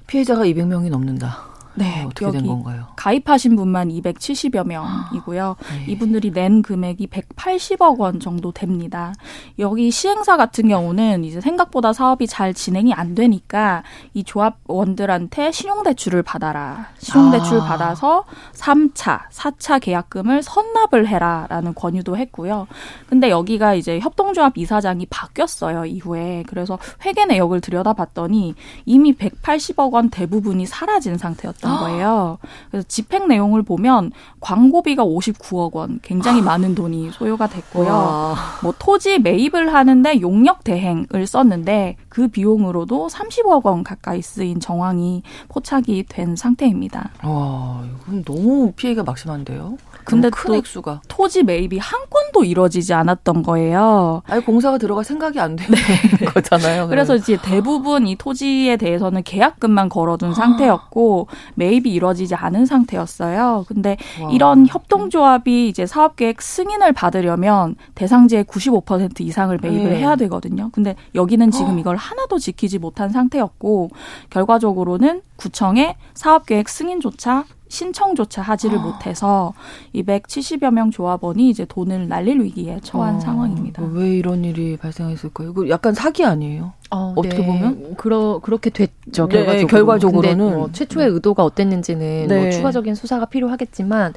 [0.08, 1.55] 피해자가 200명이 넘는다.
[1.76, 2.88] 네, 어, 떻게 된 건가요?
[2.96, 5.56] 가입하신 분만 270여 명이고요.
[5.72, 5.92] 네.
[5.92, 9.14] 이분들이 낸 금액이 180억 원 정도 됩니다.
[9.60, 13.84] 여기 시행사 같은 경우는 이제 생각보다 사업이 잘 진행이 안 되니까
[14.14, 16.88] 이 조합원들한테 신용대출을 받아라.
[17.00, 17.66] 신용대출 아.
[17.66, 22.68] 받아서 3차, 4차 계약금을 선납을 해라라는 권유도 했고요.
[23.08, 26.44] 근데 여기가 이제 협동조합 이사장이 바뀌었어요, 이후에.
[26.48, 31.65] 그래서 회계 내역을 들여다봤더니 이미 180억 원 대부분이 사라진 상태였다.
[31.66, 32.38] 있었던 거예요.
[32.70, 37.90] 그래서 집행 내용을 보면 광고비가 59억 원, 굉장히 많은 돈이 소요가 됐고요.
[37.90, 38.36] 와.
[38.62, 46.06] 뭐 토지 매입을 하는데 용역 대행을 썼는데 그 비용으로도 30억 원 가까이 쓰인 정황이 포착이
[46.08, 47.10] 된 상태입니다.
[47.24, 49.78] 와, 이건 너무 피해가 막심한데요.
[50.06, 54.22] 근데 큰 액수가 토지 매입이 한 건도 이뤄지지 않았던 거예요.
[54.28, 55.76] 아예 공사가 들어갈 생각이 안 되는
[56.20, 56.26] 네.
[56.30, 56.88] 거잖아요.
[56.88, 60.34] 그래서 이제 대부분 이 토지에 대해서는 계약금만 걸어둔 아.
[60.34, 63.66] 상태였고 매입이 이뤄지지 않은 상태였어요.
[63.68, 64.30] 근데 와.
[64.32, 69.98] 이런 협동조합이 이제 사업계획 승인을 받으려면 대상지의 95% 이상을 매입을 네.
[69.98, 70.70] 해야 되거든요.
[70.72, 73.90] 근데 여기는 지금 이걸 하나도 지키지 못한 상태였고
[74.30, 78.82] 결과적으로는 구청에 사업계획 승인조차 신청조차 하지를 아.
[78.82, 79.54] 못해서
[79.94, 83.20] 270여 명 조합원이 이제 돈을 날릴 위기에 처한 아.
[83.20, 83.84] 상황입니다.
[83.92, 85.50] 왜 이런 일이 발생했을까요?
[85.50, 86.74] 이거 약간 사기 아니에요?
[86.92, 87.46] 어, 떻게 네.
[87.46, 89.68] 보면 그러 그렇게 됐죠 네, 결과적으로.
[89.68, 92.42] 결과적으로는 뭐 최초의 의도가 어땠는지는 뭐 네.
[92.42, 94.14] 뭐 추가적인 수사가 필요하겠지만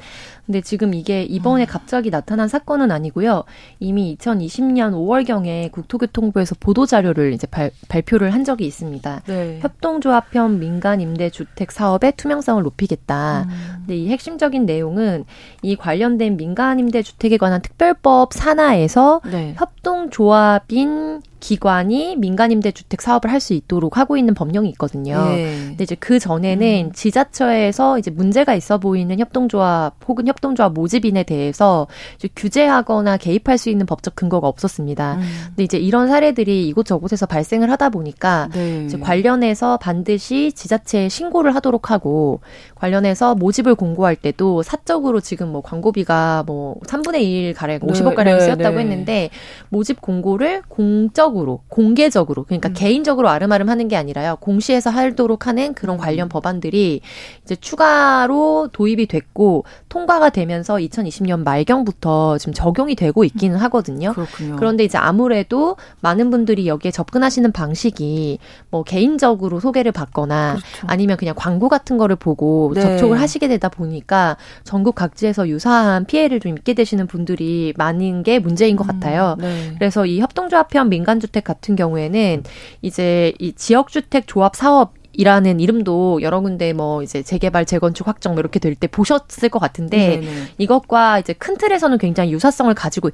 [0.49, 1.67] 근데 지금 이게 이번에 음.
[1.67, 3.43] 갑자기 나타난 사건은 아니고요.
[3.79, 9.21] 이미 2020년 5월 경에 국토교통부에서 보도 자료를 이제 발, 발표를 한 적이 있습니다.
[9.27, 9.59] 네.
[9.61, 13.45] 협동조합형 민간 임대 주택 사업의 투명성을 높이겠다.
[13.47, 13.75] 음.
[13.77, 15.25] 근데 이 핵심적인 내용은
[15.61, 19.53] 이 관련된 민간 임대 주택에 관한 특별법 산하에서 네.
[19.55, 25.29] 협동조합인 기관이 민간 임대 주택 사업을 할 수 있도록 하고 있는 법령이 있거든요.
[25.29, 25.45] 네.
[25.69, 26.91] 근데 이제 그 전에는 음.
[26.91, 31.87] 지자체에서 이제 문제가 있어 보이는 협동조합 혹은 협동조합 모집인에 대해서
[32.35, 35.15] 규제하거나 개입할 수 있는 법적 근거가 없었습니다.
[35.15, 35.21] 음.
[35.47, 38.83] 근데 이제 이런 사례들이 이곳저곳에서 발생을 하다 보니까 네.
[38.83, 42.41] 이제 관련해서 반드시 지자체에 신고를 하도록 하고
[42.75, 48.43] 관련해서 모집을 공고할 때도 사적으로 지금 뭐 광고비가 뭐 3분의 1 가량 50억 가량 네,
[48.43, 48.81] 쓰였다고 네.
[48.81, 49.29] 했는데
[49.69, 52.73] 모집 공고를 공적 공적으로 공개적으로 그러니까 음.
[52.73, 55.99] 개인적으로 아름아름 하는 게 아니라요 공시에서 하도록 하는 그런 음.
[55.99, 57.01] 관련 법안들이
[57.43, 63.61] 이제 추가로 도입이 됐고 통과가 되면서 2020년 말경부터 지금 적용이 되고 있기는 음.
[63.63, 64.13] 하거든요.
[64.13, 64.55] 그렇군요.
[64.57, 68.39] 그런데 이제 아무래도 많은 분들이 여기에 접근하시는 방식이
[68.71, 70.87] 뭐 개인적으로 소개를 받거나 그렇죠.
[70.87, 72.81] 아니면 그냥 광고 같은 거를 보고 네.
[72.81, 78.75] 접촉을 하시게 되다 보니까 전국 각지에서 유사한 피해를 좀 입게 되시는 분들이 많은 게 문제인
[78.75, 78.87] 것 음.
[78.87, 79.35] 같아요.
[79.39, 79.75] 네.
[79.77, 82.38] 그래서 이 협동조합형 민간 민간주택 같은 경우에는
[82.81, 88.39] 이제 이 지역주택 조합 사업 이라는 이름도 여러 군데 뭐 이제 재개발, 재건축, 확정 뭐
[88.39, 90.43] 이렇게 될 때 보셨을 것 같은데 네네.
[90.59, 93.09] 이것과 이제 큰 틀에서는 굉장히 유사성을 가지고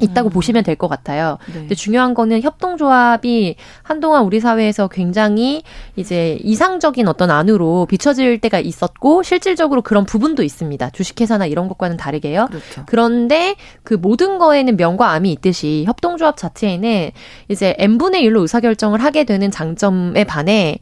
[0.00, 0.32] 있다고 음.
[0.32, 1.36] 보시면 될 것 같아요.
[1.48, 1.52] 네.
[1.60, 5.62] 근데 중요한 거는 협동조합이 한동안 우리 사회에서 굉장히
[5.96, 10.90] 이제 이상적인 어떤 안으로 비춰질 때가 있었고 실질적으로 그런 부분도 있습니다.
[10.90, 12.46] 주식회사나 이런 것과는 다르게요.
[12.48, 12.84] 그렇죠.
[12.86, 17.10] 그런데 그 모든 거에는 명과 암이 있듯이 협동조합 자체에는
[17.48, 20.78] 이제 n분의 1로 의사결정을 하게 되는 장점에 반해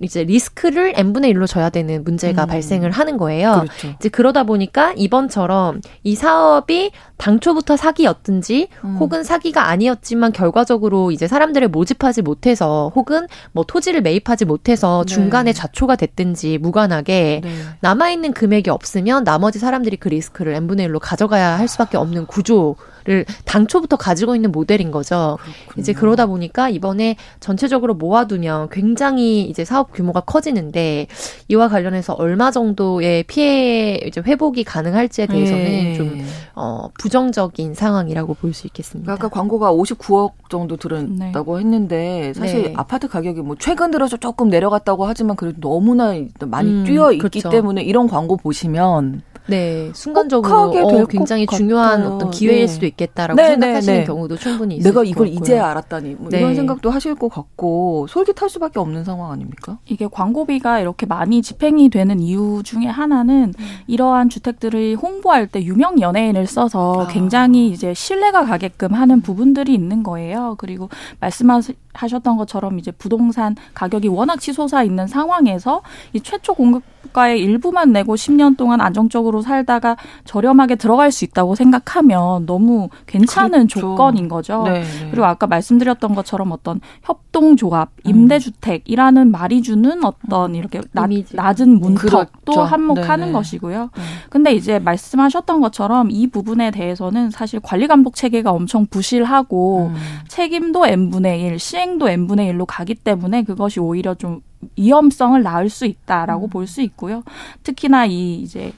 [0.00, 2.48] 이제 리스크를 n분의 1로 져야 되는 문제가 음.
[2.48, 3.64] 발생을 하는 거예요.
[3.64, 3.94] 그렇죠.
[3.98, 8.96] 이제 그러다 보니까 이번처럼 이 사업이 당초부터 사기였든지 음.
[8.98, 15.14] 혹은 사기가 아니었지만 결과적으로 이제 사람들을 모집하지 못해서 혹은 뭐 토지를 매입하지 못해서 네.
[15.14, 17.50] 중간에 좌초가 됐든지 무관하게 네.
[17.80, 23.24] 남아있는 금액이 없으면 나머지 사람들이 그 리스크를 n분의 1로 가져가야 할 수밖에 없는 구조 를
[23.46, 25.36] 당초부터 가지고 있는 모델인 거죠.
[25.42, 25.80] 그렇군요.
[25.80, 31.06] 이제 그러다 보니까 이번에 전체적으로 모아두면 굉장히 이제 사업 규모가 커지는데
[31.48, 35.94] 이와 관련해서 얼마 정도의 피해 이제 회복이 가능할지에 대해서는 네.
[35.94, 36.20] 좀
[36.54, 39.10] 어, 부정적인 상황이라고 볼 수 있겠습니다.
[39.10, 41.60] 아까 광고가 59억 정도 들었다고 네.
[41.64, 42.74] 했는데 사실 네.
[42.76, 47.48] 아파트 가격이 뭐 최근 들어서 조금 내려갔다고 하지만 그래도 너무나 많이 음, 뛰어 있기 그렇죠.
[47.48, 52.66] 때문에 이런 광고 보시면 네, 순간적으로 어, 굉장히 중요한 어떤 기회일 네.
[52.66, 56.50] 수도 있겠다라고 네, 네 생각하시는 네, 경우도 충분히 있을 내가 이걸 이제 알았다니 뭐 이런
[56.50, 56.54] 네.
[56.54, 59.78] 생각도 하실 것 같고 솔깃할 수밖에 없는 상황 아닙니까?
[59.86, 63.64] 이게 광고비가 이렇게 많이 집행이 되는 이유 중에 하나는 음.
[63.86, 67.06] 이러한 주택들을 홍보할 때 유명 연예인을 써서 아.
[67.08, 70.54] 굉장히 이제 신뢰가 가게끔 하는 부분들이 있는 거예요.
[70.58, 70.88] 그리고
[71.20, 78.14] 말씀하셨던 것처럼 이제 부동산 가격이 워낙 치솟아 있는 상황에서 이 최초 공급 가의 일부만 내고
[78.14, 83.80] 10년 동안 안정적으로 살다가 저렴하게 들어갈 수 있다고 생각하면 너무 괜찮은 그렇죠.
[83.80, 84.64] 조건인 거죠.
[84.64, 85.10] 네, 네.
[85.10, 88.10] 그리고 아까 말씀드렸던 것처럼 어떤 협동조합, 음.
[88.10, 90.54] 임대주택이라는 말이 주는 어떤 음.
[90.56, 92.62] 이렇게 낮, 낮은 문턱도 그렇죠.
[92.62, 93.32] 한몫하는 네네.
[93.32, 93.90] 것이고요.
[93.96, 94.02] 네.
[94.28, 99.96] 근데 이제 말씀하셨던 것처럼 이 부분에 대해서는 사실 관리 감독 체계가 엄청 부실하고 음.
[100.28, 104.40] 책임도 n분의 1, 시행도 n분의 1로 가기 때문에 그것이 오히려 좀
[104.76, 106.50] 위험성을 낳을 수 있다라고 음.
[106.50, 107.22] 볼수 있고요.
[107.62, 108.72] 특히나 이 이제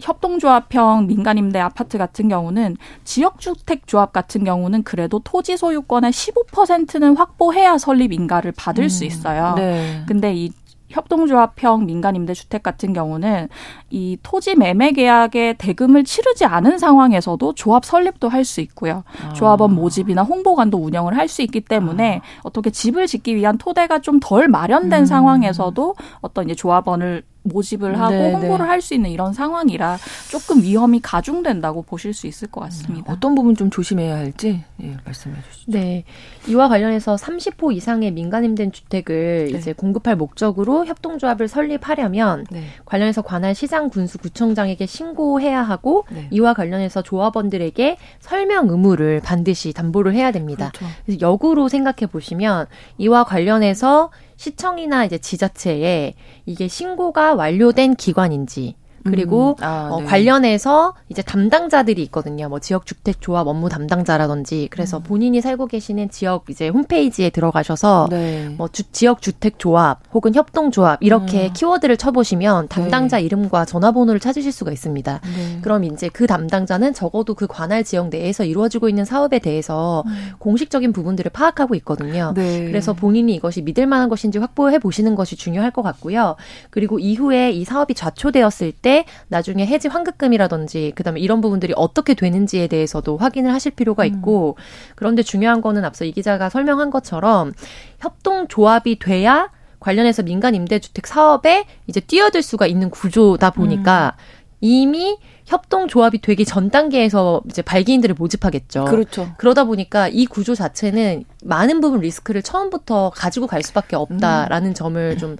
[0.00, 8.52] 협동조합형 민간임대 아파트 같은 경우는 지역주택조합 같은 경우는 그래도 토지 소유권의 15%는 확보해야 설립 인가를
[8.52, 8.88] 받을 음.
[8.88, 9.54] 수 있어요.
[9.56, 10.02] 네.
[10.06, 10.52] 근데 이
[10.90, 13.48] 협동조합형 민간 임대주택 같은 경우는
[13.90, 19.04] 이 토지 매매 계약에 대금을 치르지 않은 상황에서도 조합 설립도 할 수 있고요.
[19.22, 19.34] 아.
[19.34, 22.40] 조합원 모집이나 홍보관도 운영을 할 수 있기 때문에 아.
[22.42, 25.04] 어떻게 집을 짓기 위한 토대가 좀 덜 마련된 음.
[25.04, 28.70] 상황에서도 어떤 이제 조합원을 모집을 하고 네, 홍보를 네.
[28.70, 29.98] 할수 있는 이런 상황이라
[30.30, 33.12] 조금 위험이 가중된다고 보실 수 있을 것 같습니다.
[33.12, 35.72] 어떤 부분 좀 조심해야 할지 예, 말씀해 주시죠.
[35.72, 36.04] 네.
[36.48, 39.58] 이와 관련해서 30호 이상의 민간 임대 주택을 네.
[39.58, 42.64] 이제 공급할 목적으로 협동조합을 설립하려면 네.
[42.84, 46.28] 관련해서 관할 시장 군수 구청장에게 신고해야 하고 네.
[46.30, 50.70] 이와 관련해서 조합원들에게 설명 의무를 반드시 담보를 해야 됩니다.
[50.74, 50.94] 그렇죠.
[51.04, 52.66] 그래서 역으로 생각해 보시면
[52.98, 56.14] 이와 관련해서 시청이나 이제 지자체에
[56.46, 58.76] 이게 신고가 완료된 기관인지
[59.10, 59.64] 그리고 음.
[59.64, 60.06] 아, 어, 네.
[60.06, 62.48] 관련해서 이제 담당자들이 있거든요.
[62.48, 65.02] 뭐 지역 주택 조합 업무 담당자라든지 그래서 음.
[65.02, 68.48] 본인이 살고 계시는 지역 이제 홈페이지에 들어가셔서 네.
[68.56, 71.52] 뭐 주, 지역 주택 조합 혹은 협동 조합 이렇게 음.
[71.52, 73.24] 키워드를 쳐보시면 담당자 네.
[73.24, 75.20] 이름과 전화번호를 찾으실 수가 있습니다.
[75.22, 75.58] 네.
[75.62, 80.30] 그럼 이제 그 담당자는 적어도 그 관할 지역 내에서 이루어지고 있는 사업에 대해서 음.
[80.38, 82.32] 공식적인 부분들을 파악하고 있거든요.
[82.34, 82.66] 네.
[82.66, 86.36] 그래서 본인이 이것이 믿을 만한 것인지 확보해 보시는 것이 중요할 것 같고요.
[86.70, 88.97] 그리고 이후에 이 사업이 좌초되었을 때
[89.28, 94.06] 나중에 해지 환급금이라든지 그다음에 이런 부분들이 어떻게 되는지에 대해서도 확인을 하실 필요가 음.
[94.06, 94.62] 있고 음.
[94.94, 97.52] 그런데 중요한 거는 앞서 이 기자가 설명한 것처럼
[97.98, 104.38] 협동 조합이 돼야 관련해서 민간 임대주택 사업에 이제 뛰어들 수가 있는 구조다 보니까 음.
[104.60, 108.84] 이미 협동조합이 되기 전 단계에서 이제 발기인들을 모집하겠죠.
[108.84, 109.30] 그렇죠.
[109.38, 114.74] 그러다 보니까 이 구조 자체는 많은 부분 리스크를 처음부터 가지고 갈 수밖에 없다라는 음.
[114.74, 115.36] 점을 좀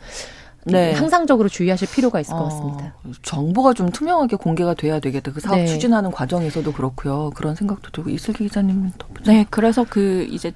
[0.64, 0.92] 네.
[0.92, 2.94] 항상적으로 주의하실 필요가 있을 것 어, 같습니다.
[3.22, 5.32] 정보가 좀 투명하게 공개가 돼야 되겠다.
[5.32, 5.66] 그 사업 네.
[5.66, 7.30] 추진하는 과정에서도 그렇고요.
[7.34, 9.32] 그런 생각도 들고 이슬기 기자님 덧붙여.
[9.32, 10.52] 네, 그래서 그 이제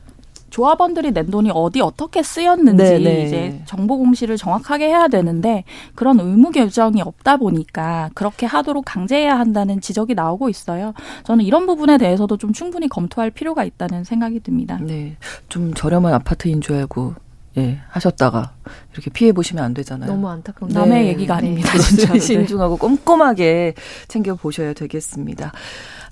[0.52, 2.98] 조합원들이 낸 돈이 어디 어떻게 쓰였는지 네네.
[3.04, 3.26] 네.
[3.26, 9.80] 이제 정보 공시를 정확하게 해야 되는데 그런 의무 규정이 없다 보니까 그렇게 하도록 강제해야 한다는
[9.80, 10.92] 지적이 나오고 있어요.
[11.24, 14.78] 저는 이런 부분에 대해서도 좀 충분히 검토할 필요가 있다는 생각이 듭니다.
[14.82, 15.16] 네.
[15.48, 17.14] 좀 저렴한 아파트인 줄 알고
[17.58, 18.52] 예, 하셨다가
[18.92, 20.10] 이렇게 피해 보시면 안 되잖아요.
[20.10, 20.78] 너무 안타까운 네.
[20.80, 21.72] 남의 얘기가 아닙니다.
[21.72, 21.78] 네.
[21.78, 23.74] 진짜 신중하고 꼼꼼하게
[24.08, 25.52] 챙겨 보셔야 되겠습니다.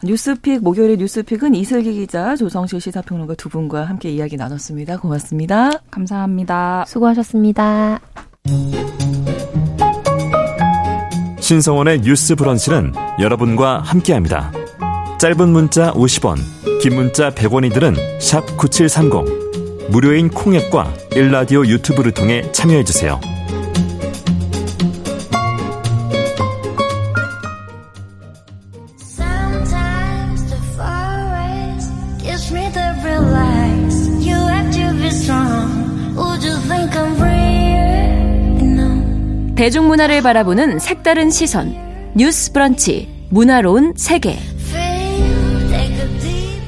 [0.03, 4.99] 뉴스픽 목요일의 뉴스픽은 이슬기 기자, 조성실 시사평론가 두 분과 함께 이야기 나눴습니다.
[4.99, 5.71] 고맙습니다.
[5.91, 6.85] 감사합니다.
[6.87, 8.01] 수고하셨습니다.
[11.41, 14.53] 신성원의 뉴스 브런치는 여러분과 함께합니다.
[15.19, 16.37] 짧은 문자 50원,
[16.81, 19.40] 긴 문자 100원이들은 샵 9730.
[19.91, 23.21] 무료인 콩앱과 일라디오 유튜브를 통해 참여해주세요.
[39.57, 41.75] 대중문화를 바라보는 색다른 시선.
[42.17, 43.27] 뉴스 브런치.
[43.29, 44.39] 문화로운 세계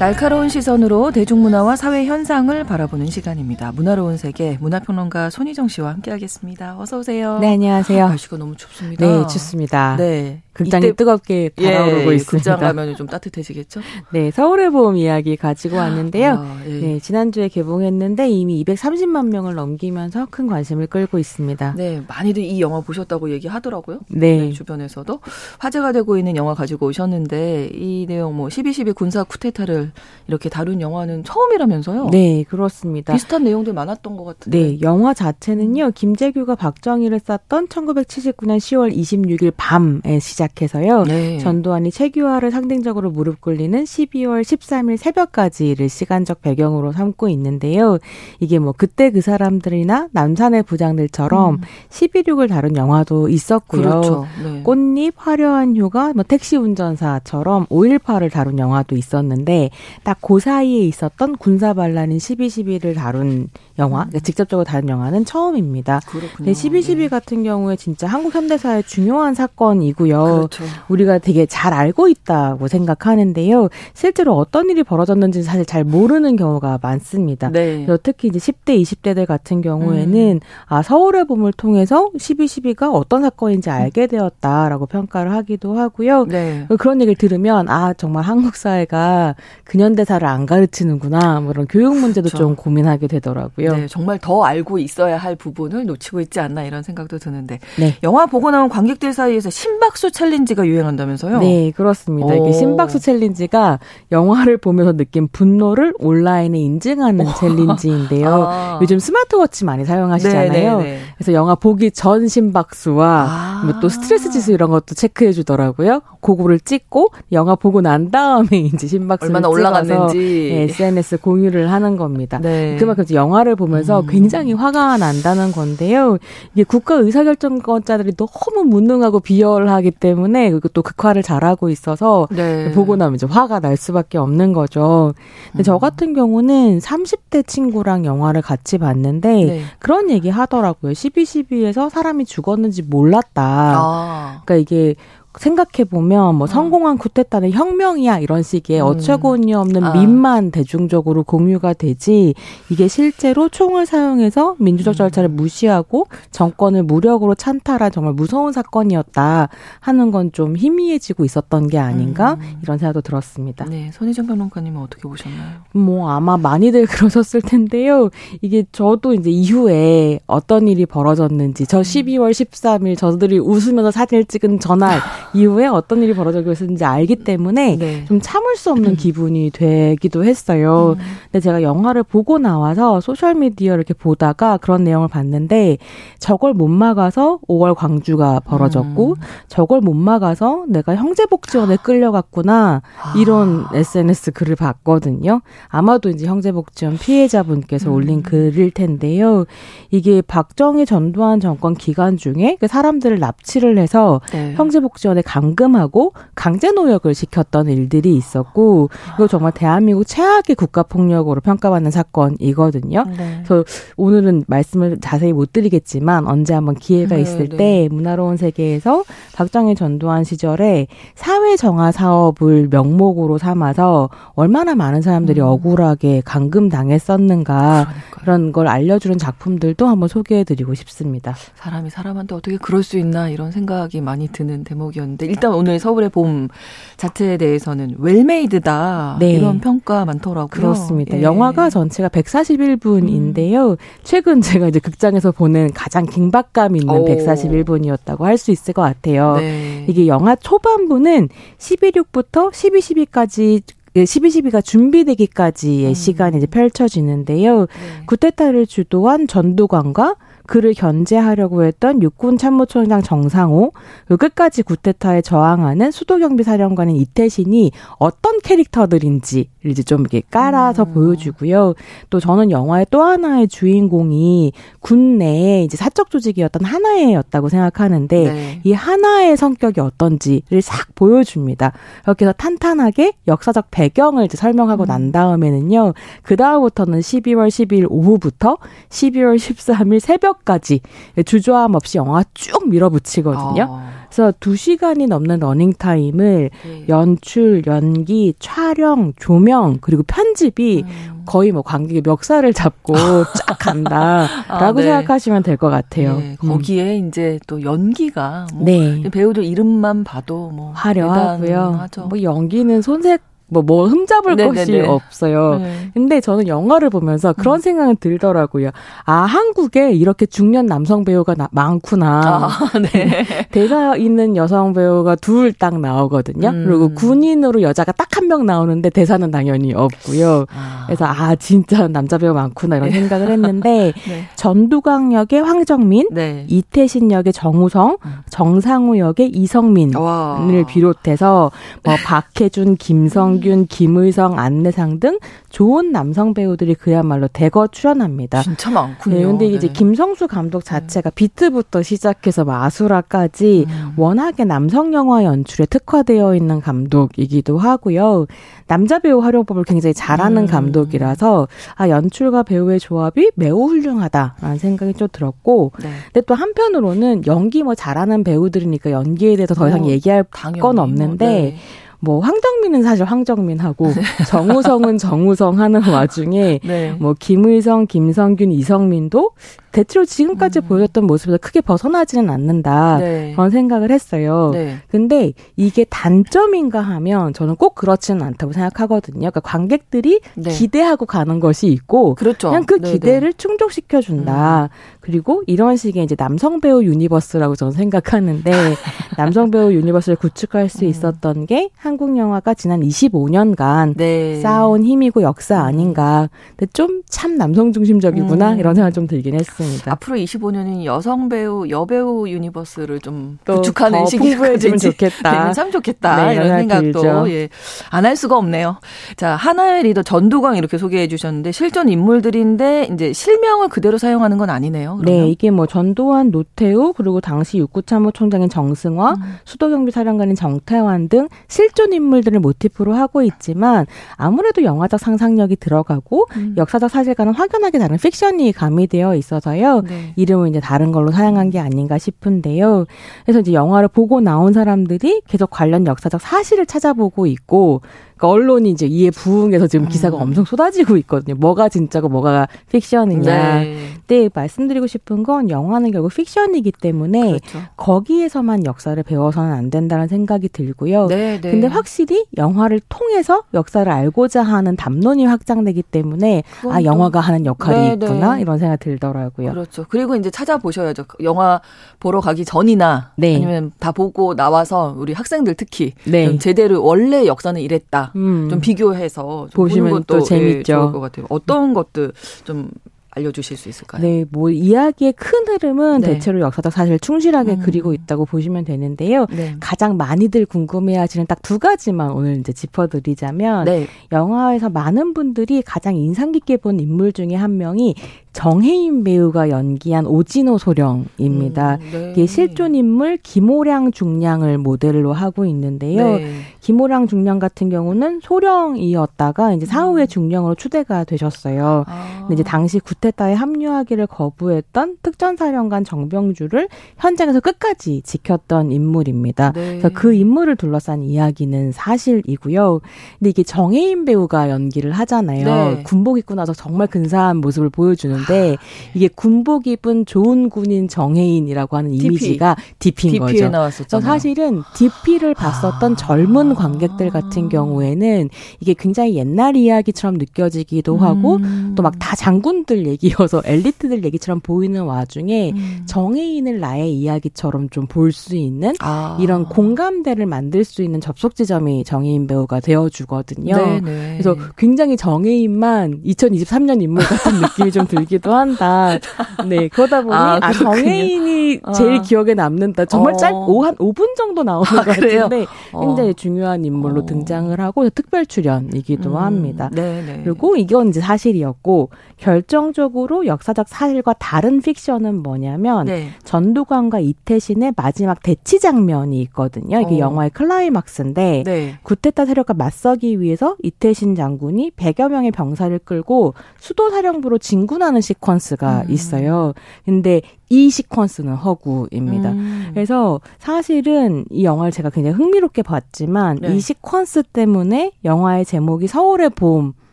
[0.00, 3.70] 날카로운 시선으로 대중문화와 사회 현상을 바라보는 시간입니다.
[3.72, 6.78] 문화로운 세계 문화평론가 손희정 씨와 함께하겠습니다.
[6.78, 7.38] 어서 오세요.
[7.38, 8.08] 네, 안녕하세요.
[8.08, 9.06] 날씨가 너무 춥습니다.
[9.06, 9.96] 네, 춥습니다.
[9.98, 10.40] 네.
[10.54, 12.56] 극장이 뜨겁게 달아오르고 예, 있습니다.
[12.56, 13.80] 극장 가면 좀 따뜻해지겠죠?
[14.12, 16.32] 네, 서울의 봄 이야기 가지고 왔는데요.
[16.32, 16.70] 아, 예.
[16.70, 21.74] 네, 지난주에 개봉했는데 이미 230만 명을 넘기면서 큰 관심을 끌고 있습니다.
[21.76, 24.00] 네, 많이들 이 영화 보셨다고 얘기하더라고요.
[24.08, 24.38] 네.
[24.38, 25.20] 네 주변에서도
[25.58, 29.89] 화제가 되고 있는 영화 가지고 오셨는데 이 내용 뭐 12.12 군사 쿠데타를
[30.28, 32.10] 이렇게 다룬 영화는 처음이라면서요?
[32.10, 33.12] 네, 그렇습니다.
[33.12, 34.58] 비슷한 내용들 많았던 것 같은데.
[34.58, 35.92] 네, 영화 자체는요.
[35.94, 41.04] 김재규가 박정희를 쐈던 1979년 10월 26일 밤에 시작 시작해서요.
[41.04, 41.38] 네.
[41.38, 47.98] 전두환이 최규하를 상징적으로 무릎 꿇리는 12월 13일 새벽까지를 시간적 배경으로 삼고 있는데요.
[48.40, 51.60] 이게 뭐 그때 그 사람들이나 남산의 부장들처럼 음.
[51.90, 53.82] 11.6을 다룬 영화도 있었고요.
[53.82, 54.26] 그렇죠.
[54.42, 54.62] 네.
[54.62, 59.70] 꽃잎, 화려한 휴가, 뭐 택시 운전사처럼 5.18을 다룬 영화도 있었는데
[60.02, 63.48] 딱 그 사이에 있었던 군사 반란인 12.12를 다룬
[63.80, 66.00] 영화, 그러니까 직접적으로 다룬 영화는 처음입니다.
[66.06, 66.52] 그렇군요.
[66.52, 67.08] 12.12 네.
[67.08, 70.22] 같은 경우에 진짜 한국 현대사의 중요한 사건이고요.
[70.24, 70.64] 그렇죠.
[70.88, 73.70] 우리가 되게 잘 알고 있다고 생각하는데요.
[73.92, 77.50] 실제로 어떤 일이 벌어졌는지 사실 잘 모르는 경우가 많습니다.
[77.50, 77.86] 네.
[78.04, 80.40] 특히 이제 10대, 20대들 같은 경우에는 음.
[80.66, 86.26] 아 서울의 봄을 통해서 12.12가 어떤 사건인지 알게 되었다라고 평가를 하기도 하고요.
[86.26, 86.66] 네.
[86.78, 89.34] 그런 얘기를 들으면 아 정말 한국 사회가
[89.70, 91.40] 근현대사를 안 가르치는구나.
[91.40, 92.38] 뭐 이런 교육 문제도 그렇죠.
[92.38, 93.72] 좀 고민하게 되더라고요.
[93.72, 97.58] 네, 정말 더 알고 있어야 할 부분을 놓치고 있지 않나 이런 생각도 드는데.
[97.78, 97.96] 네.
[98.02, 101.38] 영화 보고 나온 관객들 사이에서 심박수 challenge가 유행한다면서요?
[101.40, 102.34] 네, 그렇습니다.
[102.34, 102.36] 오.
[102.36, 103.78] 이게 심박수 challenge가
[104.12, 107.34] 영화를 보면서 느낀 분노를 온라인에 인증하는 오.
[107.34, 108.28] challenge인데요.
[108.50, 108.78] 아.
[108.82, 110.50] 요즘 스마트워치 많이 사용하시잖아요.
[110.52, 110.76] 네네네.
[110.76, 111.00] 네, 네.
[111.16, 113.62] 그래서 영화 보기 전 심박수와 아.
[113.64, 116.02] 뭐 또 스트레스 지수 이런 것도 체크해 주더라고요.
[116.20, 120.18] 그거를 찍고 영화 보고 난 다음에 이제 심박수를 얼마나 올라갔는지
[120.52, 122.38] 네, SNS 공유를 하는 겁니다.
[122.40, 122.76] 네.
[122.78, 124.06] 그만큼 영화를 보면서 음.
[124.08, 126.18] 굉장히 화가 난다는 건데요.
[126.54, 132.72] 이게 국가 의사결정권자들이 너무 무능하고 비열하기 때문에 그리고 또 극화를 잘하고 있어서 네.
[132.72, 135.14] 보고 나면 이제 화가 날 수밖에 없는 거죠.
[135.52, 135.64] 근데 음.
[135.64, 139.62] 저 같은 경우는 30대 친구랑 영화를 같이 봤는데 네.
[139.78, 140.92] 그런 얘기 하더라고요.
[140.92, 143.42] 12.12에서 사람이 죽었는지 몰랐다.
[143.42, 144.42] 아.
[144.44, 144.94] 그러니까 이게
[145.38, 146.46] 생각해 보면 뭐 어.
[146.46, 148.86] 성공한 쿠데타는 혁명이야 이런 식의 음.
[148.86, 149.92] 어처구니 없는 아.
[149.92, 152.34] 밈만 대중적으로 공유가 되지
[152.70, 154.96] 이게 실제로 총을 사용해서 민주적 음.
[154.96, 159.48] 절차를 무시하고 정권을 무력으로 찬탈한 정말 무서운 사건이었다
[159.80, 162.60] 하는 건 좀 희미해지고 있었던 게 아닌가 음.
[162.62, 163.64] 이런 생각도 들었습니다.
[163.66, 165.60] 네, 손희정 평론가님은 어떻게 보셨나요?
[165.72, 168.10] 뭐 아마 많이들 그러셨을 텐데요.
[168.40, 172.30] 이게 저도 이제 이후에 어떤 일이 벌어졌는지 저 12월 음.
[172.30, 175.00] 13일 저들이 웃으면서 사진을 찍은 전날
[175.34, 178.04] 이후에 어떤 일이 벌어지고 있었는지 알기 때문에 네.
[178.06, 180.96] 좀 참을 수 없는 기분이 되기도 했어요.
[180.98, 181.04] 음.
[181.24, 185.78] 근데 제가 영화를 보고 나와서 소셜 미디어 이렇게 보다가 그런 내용을 봤는데
[186.18, 189.14] 저걸 못 막아서 5월 광주가 벌어졌고 음.
[189.48, 192.82] 저걸 못 막아서 내가 형제복지원에 끌려갔구나
[193.16, 193.76] 이런 아.
[193.76, 195.40] SNS 글을 봤거든요.
[195.68, 197.94] 아마도 이제 형제복지원 피해자분께서 음.
[197.94, 199.44] 올린 글일 텐데요.
[199.90, 204.54] 이게 박정희 전두환 정권 기간 중에 그 사람들을 납치를 해서 네.
[204.56, 211.90] 형제복지원 때문에 감금하고 강제 노역을 시켰던 일들이 있었고 이거 정말 대한민국 최악의 국가 폭력으로 평가받는
[211.90, 213.04] 사건이거든요.
[213.16, 213.42] 네.
[213.44, 213.64] 그래서
[213.96, 217.56] 오늘은 말씀을 자세히 못 드리겠지만 언제 한번 기회가 네, 있을 네.
[217.56, 219.04] 때 문화로운 세계에서
[219.34, 225.46] 박정희 전두환 시절에 사회 정화 사업을 명목으로 삼아서 얼마나 많은 사람들이 음.
[225.46, 231.34] 억울하게 감금 당했었는가 그런 걸 알려주는 작품들도 한번 소개해드리고 싶습니다.
[231.54, 235.09] 사람이 사람한테 어떻게 그럴 수 있나 이런 생각이 많이 드는 대목이었는데.
[235.10, 236.48] 있었는데 일단 오늘 서울의 봄
[236.96, 239.32] 자체에 대해서는 웰메이드다 네.
[239.32, 240.48] 이런 평가 많더라고요.
[240.48, 241.16] 그렇습니다.
[241.18, 241.22] 예.
[241.22, 243.72] 영화가 전체가 141분인데요.
[243.72, 243.76] 음.
[244.02, 247.04] 최근 제가 이제 극장에서 보는 가장 긴박감 있는 오.
[247.04, 249.36] 141분이었다고 할 수 있을 것 같아요.
[249.36, 249.84] 네.
[249.86, 253.60] 이게 영화 초반부는 11.6부터 12.12까지
[253.94, 255.94] 12.12가 준비되기까지의 음.
[255.94, 257.60] 시간이 이제 펼쳐지는데요.
[257.60, 257.66] 네.
[258.06, 260.16] 구테타를 주도한 전두관과
[260.50, 263.70] 그를 견제하려고 했던 육군 참모총장 정상호,
[264.18, 267.70] 끝까지 구테타에 저항하는 수도경비사령관인 이태신이
[268.00, 270.94] 어떤 캐릭터들인지 이제 좀 이렇게 깔아서 음.
[270.94, 271.74] 보여주고요.
[272.10, 278.60] 또 저는 영화의 또 하나의 주인공이 군 내에 이제 사적 조직이었던 하나회였다고 생각하는데 네.
[278.64, 281.72] 이 하나회 성격이 어떤지를 싹 보여줍니다.
[282.04, 284.86] 이렇게 해서 탄탄하게 역사적 배경을 이제 설명하고 음.
[284.86, 285.94] 난 다음에는요.
[286.22, 288.58] 그 다음부터는 12월 12일 오후부터
[288.88, 290.80] 12월 13일 새벽 마지까지
[291.24, 293.66] 주저함 없이 영화 쭉 밀어붙이거든요.
[293.68, 293.99] 어.
[294.10, 296.84] 그래서 두 시간이 넘는 러닝 타임을 네.
[296.88, 301.22] 연출, 연기, 촬영, 조명 그리고 편집이 음.
[301.26, 302.92] 거의 뭐 관객의 멱살을 잡고
[303.46, 304.82] 쫙 간다라고 아, 네.
[304.82, 306.16] 생각하시면 될 것 같아요.
[306.18, 307.08] 네, 거기에 음.
[307.08, 309.02] 이제 또 연기가 뭐 네.
[309.10, 311.86] 배우들 이름만 봐도 뭐 화려하고요.
[312.08, 314.58] 뭐 연기는 손색 뭐, 뭐 흠잡을 네네네.
[314.58, 315.58] 것이 없어요.
[315.58, 315.90] 네.
[315.94, 317.60] 근데 저는 영화를 보면서 그런 음.
[317.60, 318.70] 생각은 들더라고요.
[319.04, 322.20] 아, 한국에 이렇게 중년 남성 배우가 나, 많구나.
[322.24, 322.48] 아,
[322.92, 323.24] 네.
[323.50, 326.48] 대사 있는 여성 배우가 둘 딱 나오거든요.
[326.48, 326.64] 음.
[326.64, 330.46] 그리고 군인으로 여자가 딱 한 명 나오는데 대사는 당연히 없고요.
[330.54, 330.84] 아.
[330.86, 333.00] 그래서 아, 진짜 남자 배우 많구나 이런 네.
[333.00, 334.24] 생각을 했는데 네.
[334.36, 336.44] 전두광 역의 황정민, 네.
[336.48, 338.10] 이태신 역의 정우성, 음.
[338.28, 340.38] 정상우 역의 이성민을 와.
[340.68, 341.50] 비롯해서
[341.82, 345.18] 뭐 박해준, 김성 김성균, 김의성, 안내상 등
[345.48, 348.42] 좋은 남성 배우들이 그야말로 대거 출연합니다.
[348.42, 349.16] 진짜 많군요.
[349.16, 349.72] 네, 근데 이제 네.
[349.72, 353.92] 김성수 감독 자체가 비트부터 시작해서 마수라까지 음.
[353.96, 358.26] 워낙에 남성 영화 연출에 특화되어 있는 감독이기도 하고요.
[358.66, 360.46] 남자 배우 활용법을 굉장히 잘하는 음.
[360.46, 365.88] 감독이라서 아 연출과 배우의 조합이 매우 훌륭하다라는 생각이 좀 들었고, 네.
[366.12, 370.60] 근데 또 한편으로는 연기 뭐 잘하는 배우들이니까 연기에 대해서 더 이상 어, 얘기할 당연히.
[370.60, 371.26] 건 없는데.
[371.26, 371.56] 네.
[372.00, 373.86] 뭐 황정민은 사실 황정민하고
[374.28, 376.92] 정우성은 정우성 하는 와중에 네.
[376.98, 379.32] 뭐 김의성, 김성균, 이성민도
[379.72, 380.62] 대체로 지금까지 음.
[380.66, 383.32] 보여줬던 모습에서 크게 벗어나지는 않는다 네.
[383.36, 384.50] 그런 생각을 했어요.
[384.52, 384.78] 네.
[384.88, 389.18] 근데 이게 단점인가 하면 저는 꼭 그렇지는 않다고 생각하거든요.
[389.18, 390.50] 그러니까 관객들이 네.
[390.50, 392.48] 기대하고 가는 것이 있고 그렇죠.
[392.48, 393.36] 그냥 그 네, 기대를 네.
[393.36, 394.64] 충족시켜 준다.
[394.64, 394.98] 음.
[395.00, 398.50] 그리고 이런 식의 이제 남성 배우 universe라고 저는 생각하는데
[399.16, 400.88] 남성 배우 universe를 구축할 수 음.
[400.88, 404.40] 있었던 게 한국 영화가 지난 25년간 네.
[404.40, 406.28] 쌓아온 힘이고 역사 아닌가.
[406.56, 408.58] 근데 좀 참 남성 중심적이구나 음.
[408.60, 409.92] 이런 생각 좀 들긴 했습니다.
[409.92, 415.52] 앞으로 25년은 여성 배우 여배우 universe를 좀 구축하는 시기가 되면 좋겠다.
[415.52, 417.48] 참 좋겠다 네, 이런 생각도 예.
[417.90, 418.76] 안 할 수가 없네요.
[419.16, 424.98] 자 하나회 리더 전두광 이렇게 소개해 주셨는데 실존 인물들인데 이제 실명을 그대로 사용하는 건 아니네요.
[425.00, 425.04] 그러면?
[425.24, 429.34] 네, 이게 뭐 전두환, 노태우 그리고 당시 육군참모총장인 정승화, 음.
[429.44, 436.54] 수도경비사령관인 장태완 등 실존 인물들을 모티프로 하고 있지만 아무래도 영화적 상상력이 들어가고 음.
[436.56, 439.82] 역사적 사실과는 확연하게 다른 픽션이 가미되어 있어서요.
[439.82, 440.12] 네.
[440.16, 442.86] 이름을 이제 다른 걸로 사용한 게 아닌가 싶은데요.
[443.24, 447.82] 그래서 이제 영화를 보고 나온 사람들이 계속 관련 역사적 사실을 찾아보고 있고
[448.20, 450.22] 그러니까 언론이 이제 이에 부응해서 지금 기사가 음.
[450.22, 451.36] 엄청 쏟아지고 있거든요.
[451.36, 453.60] 뭐가 진짜고 뭐가 픽션이냐.
[453.60, 453.76] 네.
[454.06, 457.58] 근데 말씀드리고 싶은 건 영화는 결국 픽션이기 때문에 그렇죠.
[457.76, 461.06] 거기에서만 역사를 배워서는 안 된다는 생각이 들고요.
[461.06, 461.50] 네, 네.
[461.50, 467.96] 근데 확실히 영화를 통해서 역사를 알고자 하는 담론이 확장되기 때문에 아 영화가 하는 역할이 네,
[467.96, 468.06] 네.
[468.06, 469.52] 있구나 이런 생각 들더라고요.
[469.52, 469.86] 그렇죠.
[469.88, 471.04] 그리고 이제 찾아보셔야죠.
[471.22, 471.60] 영화
[471.98, 473.36] 보러 가기 전이나 네.
[473.36, 476.36] 아니면 다 보고 나와서 우리 학생들 특히 네.
[476.38, 478.09] 제대로 원래 역사는 이랬다.
[478.16, 478.48] 음.
[478.48, 480.58] 좀 비교해서 좀 보시면 것도 또 재밌죠.
[480.58, 481.26] 예, 좋을 것 같아요.
[481.28, 482.12] 어떤 것들
[482.44, 482.70] 좀
[483.12, 484.02] 알려주실 수 있을까요?
[484.02, 486.12] 네, 뭐 이야기의 큰 흐름은 네.
[486.14, 487.62] 대체로 역사적 사실을 충실하게 음.
[487.64, 489.26] 그리고 있다고 보시면 되는데요.
[489.32, 489.56] 네.
[489.58, 493.88] 가장 많이들 궁금해하시는 딱 두 가지만 오늘 이제 짚어드리자면 네.
[494.12, 497.96] 영화에서 많은 분들이 가장 인상 깊게 본 인물 중에 한 명이
[498.32, 501.78] 정혜인 배우가 연기한 오진호 소령입니다.
[501.80, 502.10] 음, 네.
[502.12, 506.16] 이게 실존 인물 김호량 중량을 모델로 하고 있는데요.
[506.16, 506.30] 네.
[506.60, 510.06] 김호량 중량 같은 경우는 소령이었다가 이제 사후에 음.
[510.06, 511.84] 중령으로 추대가 되셨어요.
[511.88, 512.18] 아.
[512.20, 516.68] 근데 이제 당시 구테타에 합류하기를 거부했던 특전사령관 정병주를
[516.98, 519.52] 현장에서 끝까지 지켰던 인물입니다.
[519.52, 519.78] 네.
[519.78, 522.80] 그래서 그 인물을 둘러싼 이야기는 사실이고요.
[523.18, 525.44] 근데 이게 정혜인 배우가 연기를 하잖아요.
[525.44, 525.82] 네.
[525.82, 528.56] 군복 입고 나서 정말 근사한 모습을 보여주는 나오는데
[528.94, 533.48] 이게 군복 입은 좋은 군인 정혜인이라고 하는 이미지가 DP인 DP에 거죠.
[533.48, 534.04] 나왔었잖아요.
[534.06, 535.96] 사실은 DP를 봤었던 아.
[535.96, 538.28] 젊은 관객들 같은 경우에는
[538.60, 541.00] 이게 굉장히 옛날 이야기처럼 느껴지기도 음.
[541.02, 541.38] 하고
[541.74, 545.82] 또 막 다 장군들 얘기여서 엘리트들 얘기처럼 보이는 와중에 음.
[545.86, 549.16] 정혜인을 나의 이야기처럼 좀 볼 수 있는 아.
[549.20, 553.56] 이런 공감대를 만들 수 있는 접속 지점이 정혜인 배우가 되어주거든요.
[553.56, 553.80] 네네.
[554.12, 558.98] 그래서 굉장히 정혜인만 2023년 인물 같은 느낌이 좀 들기 기도 한다.
[559.46, 561.72] 네, 그러다 보니 아, 아 정혜인이 아.
[561.72, 562.84] 제일 기억에 남는다.
[562.86, 563.16] 정말 어.
[563.16, 565.80] 짧, 오, 한 5분 정도 나오는 아, 것 같은데 어.
[565.80, 567.06] 굉장히 중요한 인물로 어.
[567.06, 569.16] 등장을 하고 특별 출연이기도 음.
[569.16, 569.70] 합니다.
[569.72, 570.02] 네네.
[570.02, 570.22] 네.
[570.24, 576.08] 그리고 이건 이제 사실이었고 결정적으로 역사적 사실과 다른 픽션은 뭐냐면 네.
[576.24, 579.80] 전두광과 이태신의 마지막 대치 장면이 있거든요.
[579.80, 579.98] 이게 어.
[580.00, 581.78] 영화의 클라이막스인데 네.
[581.84, 588.86] 구테타 세력과 맞서기 위해서 이태신 장군이 100여 명의 병사를 끌고 수도 사령부로 진군하는 하는 시퀀스가
[588.88, 588.90] 음.
[588.90, 589.52] 있어요.
[589.84, 592.32] 근데 이 시퀀스는 허구입니다.
[592.32, 592.70] 음.
[592.74, 596.54] 그래서 사실은 이 영화를 제가 굉장히 흥미롭게 봤지만 네.
[596.56, 599.74] 이 시퀀스 때문에 영화의 제목이 서울의 봄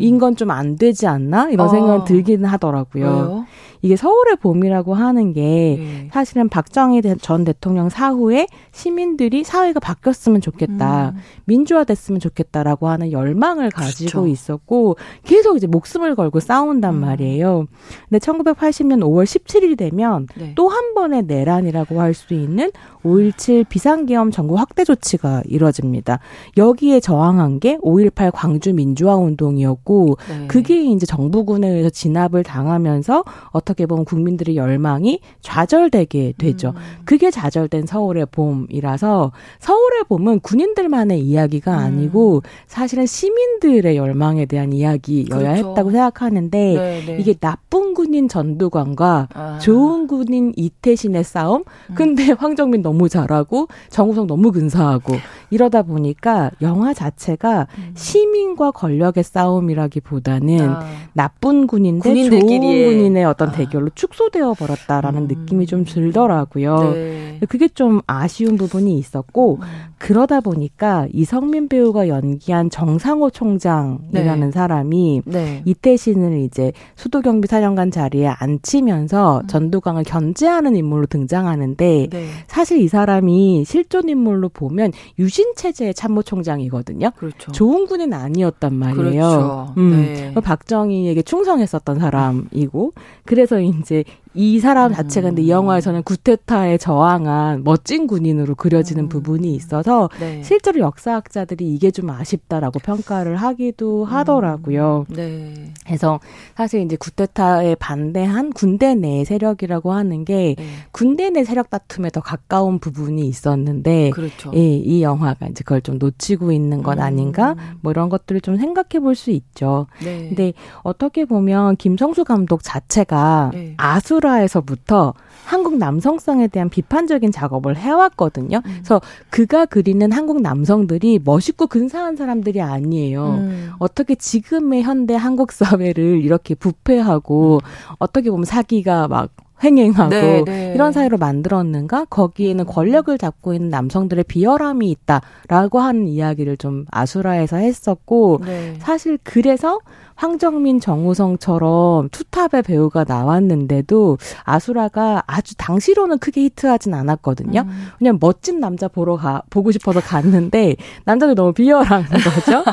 [0.00, 1.70] 인 건 좀 안 되지 않나 이런 어.
[1.70, 3.04] 생각이 들기는 하더라고요.
[3.06, 3.46] 왜요?
[3.82, 6.08] 이게 서울의 봄이라고 하는 게 네.
[6.12, 11.20] 사실은 박정희 전 대통령 사후에 시민들이 사회가 바뀌었으면 좋겠다, 음.
[11.46, 14.26] 민주화됐으면 좋겠다라고 하는 열망을 가지고 그렇죠.
[14.26, 17.00] 있었고 계속 이제 목숨을 걸고 싸운단 음.
[17.00, 17.66] 말이에요.
[18.08, 20.52] 근데 1980년 5월 17일이 되면 네.
[20.54, 22.70] 또한 번의 내란이라고 할 수 있는
[23.04, 26.18] 5.17 비상계엄 정부 확대 조치가 이뤄집니다.
[26.56, 30.46] 여기에 저항한 게 5.18 광주 민주화 운동이었고 네.
[30.48, 36.70] 그게 이제 정부군에 의해서 진압을 당하면서 어 떻게 보면 국민들의 열망이 좌절되게 되죠.
[36.70, 37.02] 음.
[37.04, 41.78] 그게 좌절된 서울의 봄이라서 서울의 봄은 군인들만의 이야기가 음.
[41.78, 45.68] 아니고 사실은 시민들의 열망에 대한 이야기여야 그렇죠.
[45.68, 47.04] 했다고 생각하는데 네네.
[47.04, 47.18] 네.
[47.20, 49.58] 이게 나쁜 군인 전두광과 아.
[49.58, 51.64] 좋은 군인 이태신의 싸움.
[51.90, 51.94] 음.
[51.94, 55.14] 근데 황정민 너무 잘하고 정우성 너무 근사하고
[55.50, 57.92] 이러다 보니까 영화 자체가 음.
[57.94, 60.86] 시민과 권력의 싸움이라기보다는 아.
[61.12, 63.52] 나쁜 군인데 좋은 군인의 어떤 아.
[63.58, 65.26] 대결로 축소되어 버렸다라는 음.
[65.28, 66.92] 느낌이 좀 들더라고요.
[66.92, 67.40] 네.
[67.48, 69.66] 그게 좀 아쉬운 부분이 있었고 음.
[69.98, 74.50] 그러다 보니까 이성민 배우가 연기한 정상호 총장이라는 네.
[74.50, 75.62] 사람이 네.
[75.64, 79.46] 이태신을 이제 수도경비 사령관 자리에 앉히면서 음.
[79.46, 82.26] 전두광을 견제하는 인물로 등장하는데 네.
[82.46, 87.10] 사실 이 사람이 실존 인물로 보면 유신 체제의 참모총장이거든요.
[87.16, 87.52] 그렇죠.
[87.52, 89.22] 좋은 군인 아니었단 말이에요.
[89.22, 89.74] 그렇죠.
[89.78, 90.34] 음, 네.
[90.34, 92.92] 박정희에게 충성했었던 사람이고
[93.24, 94.04] 그래서 이제
[94.38, 99.08] 이 사람 자체가 근데 이 영화에서는 구테타에 저항한 멋진 군인으로 그려지는 음.
[99.08, 100.42] 부분이 있어서 네.
[100.44, 104.08] 실제로 역사학자들이 이게 좀 아쉽다라고 평가를 하기도 음.
[104.08, 105.06] 하더라고요.
[105.08, 105.72] 네.
[105.84, 106.20] 그래서
[106.56, 110.64] 사실 이제 구테타에 반대한 군대 내 세력이라고 하는 게 네.
[110.92, 114.52] 군대 내 세력 다툼에 더 가까운 부분이 있었는데 그렇죠.
[114.54, 117.56] 예, 이 영화가 이제 그걸 좀 놓치고 있는 것 아닌가?
[117.58, 117.78] 음.
[117.80, 119.88] 뭐 이런 것들을 좀 생각해 볼 수 있죠.
[120.04, 120.28] 네.
[120.28, 123.74] 근데 어떻게 보면 김성수 감독 자체가 네.
[123.76, 125.14] 아수라 오페라에서부터
[125.44, 128.58] 한국 남성성에 대한 비판적인 작업을 해왔거든요.
[128.58, 128.70] 음.
[128.76, 129.00] 그래서
[129.30, 133.26] 그가 그리는 한국 남성들이 멋있고 근사한 사람들이 아니에요.
[133.26, 133.70] 음.
[133.78, 137.94] 어떻게 지금의 현대 한국 사회를 이렇게 부패하고 음.
[137.98, 139.30] 어떻게 보면 사기가 막
[139.62, 140.72] 횡행하고 네, 네.
[140.74, 142.06] 이런 사회로 만들었는가?
[142.06, 148.74] 거기에는 권력을 잡고 있는 남성들의 비열함이 있다라고 하는 이야기를 좀 아수라에서 했었고 네.
[148.78, 149.80] 사실 그래서
[150.18, 157.60] 황정민, 정우성처럼 투탑의 배우가 나왔는데도 아수라가 아주 당시로는 크게 히트하진 않았거든요.
[157.60, 157.86] 음.
[157.98, 162.64] 그냥 멋진 남자 보러 가 보고 싶어서 갔는데 남자들 너무 비열한 거죠.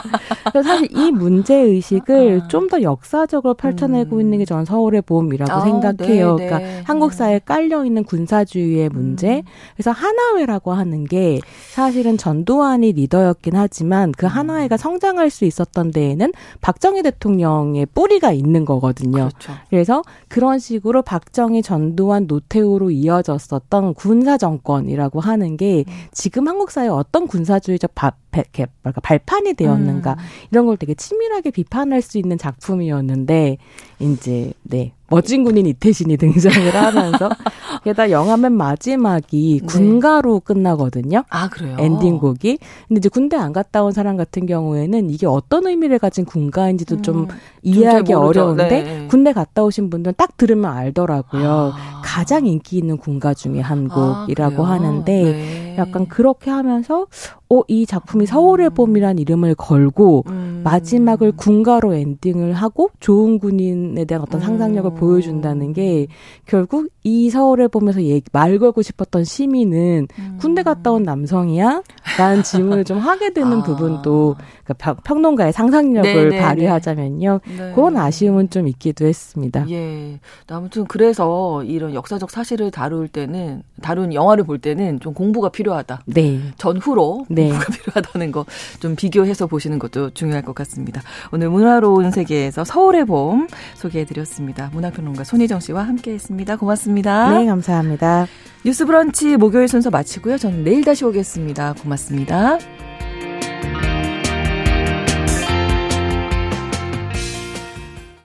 [0.52, 2.48] 그래서 사실 이 문제 의식을 아.
[2.48, 4.22] 좀더 역사적으로 펼쳐내고 음.
[4.22, 6.38] 있는 게 저는 서울의 봄이라고 아, 생각해요.
[6.38, 6.84] 네, 그러니까 네.
[6.86, 9.38] 한국 사회에 깔려 있는 군사주의의 문제.
[9.38, 9.44] 음.
[9.76, 11.40] 그래서 하나회라고 하는 게
[11.72, 18.66] 사실은 전두환이 리더였긴 하지만 그 하나회가 성장할 수 있었던 데에는 박정희 대통령 대통령의 뿌리가 있는
[18.66, 19.30] 거거든요.
[19.30, 19.54] 그렇죠.
[19.70, 25.94] 그래서 그런 식으로 박정희, 전두환, 노태우로 이어졌었던 군사 정권이라고 하는 게 음.
[26.12, 28.68] 지금 한국 사회 어떤 군사주의적 바, 이렇게
[29.02, 30.18] 발판이 되었는가 음.
[30.52, 33.58] 이런 걸 되게 치밀하게 비판할 수 있는 작품이었는데
[34.00, 37.30] 이제 네 멋진 군인 이태신이 등장을 하면서
[37.84, 39.68] 게다가 영화 맨 마지막이 네.
[39.68, 41.24] 군가로 끝나거든요.
[41.30, 41.78] 아 그래요?
[41.80, 42.58] 엔딩곡이.
[42.88, 47.02] 근데 이제 군대 안 갔다 온 사람 같은 경우에는 이게 어떤 의미를 가진 군가인지도 음,
[47.04, 47.28] 좀
[47.62, 49.08] 이해하기 어려운데 네.
[49.08, 51.74] 군대 갔다 오신 분들은 딱 들으면 알더라고요.
[51.76, 52.02] 아.
[52.04, 55.65] 가장 인기 있는 군가 중에 한 아, 곡이라고 아, 하는데 네.
[55.78, 57.08] 약간 그렇게 하면서
[57.50, 60.62] 어, 이 작품이 서울의 봄이란 이름을 걸고 음.
[60.64, 64.96] 마지막을 군가로 엔딩을 하고 좋은 군인에 대한 어떤 상상력을 음.
[64.96, 66.08] 보여준다는 게
[66.46, 70.38] 결국 이 서울의 봄에서 얘기, 말 걸고 싶었던 시민은 음.
[70.40, 71.84] 군대 갔다 온 남성이야?
[72.18, 73.64] 라는 질문을 좀 하게 되는 아.
[73.64, 76.36] 부분도 그러니까 평론가의 상상력을 네네네.
[76.36, 77.40] 네, 발휘하자면요.
[77.46, 77.72] 네.
[77.76, 79.70] 그런 아쉬움은 좀 있기도 했습니다.
[79.70, 80.20] 예.
[80.48, 86.04] 아무튼 그래서 이런 역사적 사실을 다룰 때는 다룬 영화를 볼 때는 좀 공부가 필요하다.
[86.06, 86.40] 네.
[86.58, 87.50] 전후로 네.
[87.50, 88.46] 공부가 필요하다는 거
[88.80, 91.02] 좀 비교해서 보시는 것도 중요할 것 같습니다.
[91.32, 94.70] 오늘 문화로운 세계에서 서울의 봄 소개해드렸습니다.
[94.74, 96.58] 문화평론가 손희정 씨와 함께했습니다.
[96.58, 97.38] 고맙습니다.
[97.38, 98.28] 네, 감사합니다.
[98.64, 100.38] 뉴스브런치 목요일 순서 마치고요.
[100.38, 101.74] 저는 내일 다시 오겠습니다.
[101.82, 102.58] 고맙습니다.